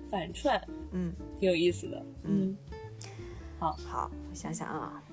[0.09, 0.59] 反串，
[0.91, 2.55] 嗯，挺有意思的，嗯，
[3.59, 3.73] 好。
[3.85, 5.03] 好，我想想啊，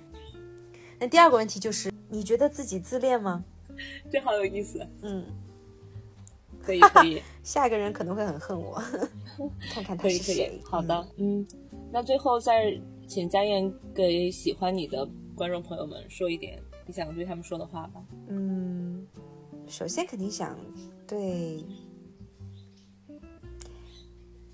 [1.00, 3.44] 那第二个问题就是，你觉得自己自恋吗？
[4.08, 5.24] 这好有意思，嗯，
[6.62, 8.80] 可以可以， 下一个人可能会很恨我，
[9.72, 10.60] 看看他是谁。
[10.64, 11.44] 好的，嗯，
[11.90, 15.04] 那最后再请佳燕给喜欢你的
[15.34, 18.04] 观众朋友们说一点你想对他们说的话吧。
[18.28, 19.06] 嗯，
[19.66, 20.56] 首先肯定想
[21.06, 21.64] 对。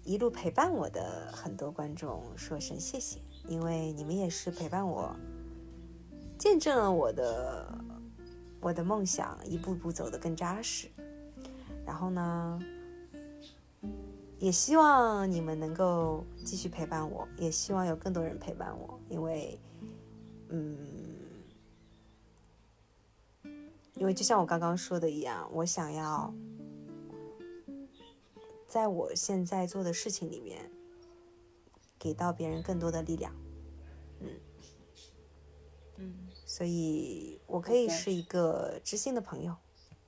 [0.02, 5.14] 一路陪伴我的很多观众说声谢谢，因为你们也是陪伴我，
[6.36, 7.78] 见证了我的
[8.60, 10.88] 我的梦想一步步走得更扎实。
[11.86, 12.58] 然后呢，
[14.40, 19.60] 也希望你们能够继续陪伴我，也希望有更多人陪伴我，因为，
[20.48, 20.76] 嗯，
[24.00, 26.34] 因为就像我刚刚说的一样，我想要。
[28.66, 30.70] 在我现在做的事情里面，
[31.98, 33.34] 给到别人更多的力量，
[34.20, 34.28] 嗯，
[35.96, 36.14] 嗯，
[36.46, 39.52] 所以我可以是一个知心的朋友。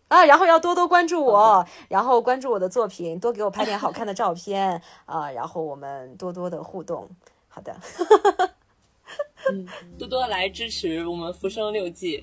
[0.07, 7.11] 啊，然后要多多关注我，然后关注我的作品，多给我拍点好看的照片啊，然后我们多多的互动，
[7.49, 7.77] 好的，
[9.51, 9.67] 嗯，
[9.99, 12.19] 多多来支持我们《浮生六记》，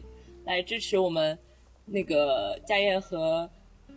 [0.46, 1.38] 来支持我们
[1.92, 3.50] 那个家燕和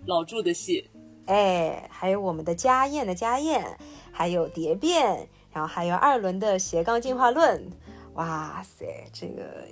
[0.07, 0.89] 老祝的戏。
[1.27, 3.65] 哎，还有我们的家燕的家燕，
[4.11, 7.65] 还有蝶变，然后还有二轮的斜杠进化论，
[8.15, 9.67] 哇塞，这个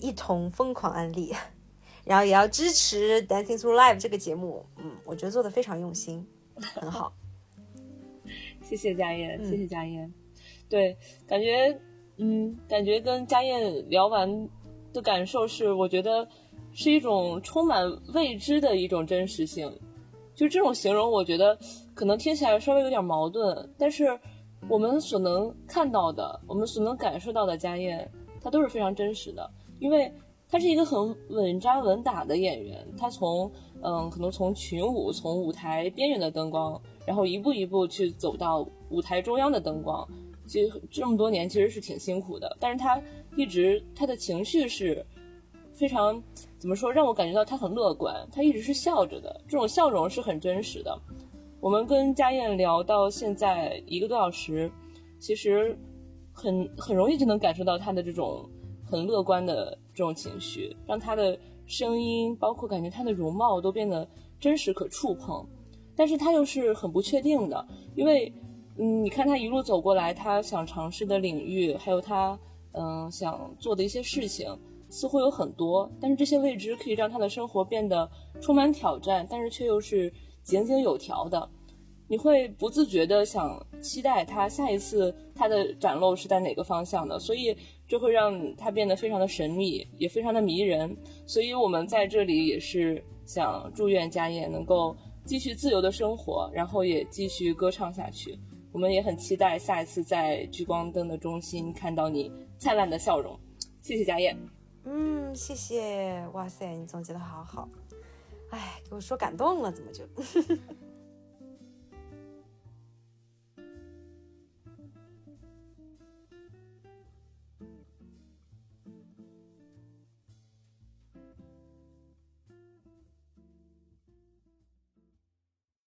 [0.00, 1.34] 一通疯狂安利，
[2.04, 6.26] 然后也要支持 Dancing Through Life 这个节目，嗯，我觉得做的非常用心，
[6.74, 7.12] 很好。
[8.62, 10.12] 谢谢家燕，谢谢家燕。
[10.68, 10.96] 对，
[11.26, 11.78] 感觉，
[12.16, 14.48] 嗯，感觉跟家燕聊完
[14.92, 16.26] 的感受是，我觉得
[16.72, 17.84] 是一种充满
[18.14, 19.72] 未知的一种真实性。
[20.34, 21.56] 就这种形容，我觉得
[21.94, 24.18] 可能听起来稍微有点矛盾，但是
[24.68, 30.10] 我们所能看到的，我们所能感受到的家宴，它都是非常真实的，因为
[30.48, 33.50] 他是一个很稳扎稳打的演员，他从
[33.82, 40.08] 嗯，可能从群舞，从舞台边缘的灯光，然后一步一步去走到舞台中央的灯光，
[40.46, 43.00] 其实这么多年其实是挺辛苦的，但是他
[43.36, 45.04] 一直他的情绪是
[45.74, 46.22] 非常
[46.62, 50.96] 怎么说，让我感觉到他很乐观，他一直是笑着的，这种笑容是很真实的。
[51.58, 54.70] 我们跟家燕聊到现在一个多小时，
[55.18, 55.76] 其实
[56.32, 58.48] 很很容易就能感受到他的这种
[58.84, 61.36] 很乐观的这种情绪，让他的
[61.66, 64.08] 声音，包括感觉他的容貌都变得
[64.38, 65.44] 真实可触碰。
[65.96, 67.66] 但是他又是很不确定的，
[67.96, 68.32] 因为
[68.78, 72.38] 嗯，你看他一路走过来，他想尝试的领域，还有他
[72.70, 74.56] 嗯想做的一些事情，
[74.92, 78.08] 似乎有很多，但是这些未知可以让他的生活变得
[78.40, 80.12] 充满挑战，但是却又是。
[80.44, 81.48] 井井有条的，
[82.08, 87.56] 你会不自觉的想期待他下一次他的展露是在哪个方向的，所以
[87.86, 90.96] 这会让他变得非常的神秘，也非常的迷人。
[91.26, 98.36] 所以我们在这里也是想祝愿家燕能够继续自由的生活，然后也继续歌唱下去。
[98.72, 103.38] 我们也很期待下一次在聚光灯的中心看到你灿烂的笑容。
[103.80, 104.36] 谢谢家燕。
[104.84, 106.26] 嗯，谢谢。
[106.32, 107.68] 哇塞，你总结的好好。
[108.50, 110.04] 哎，给我说感动了，怎么就？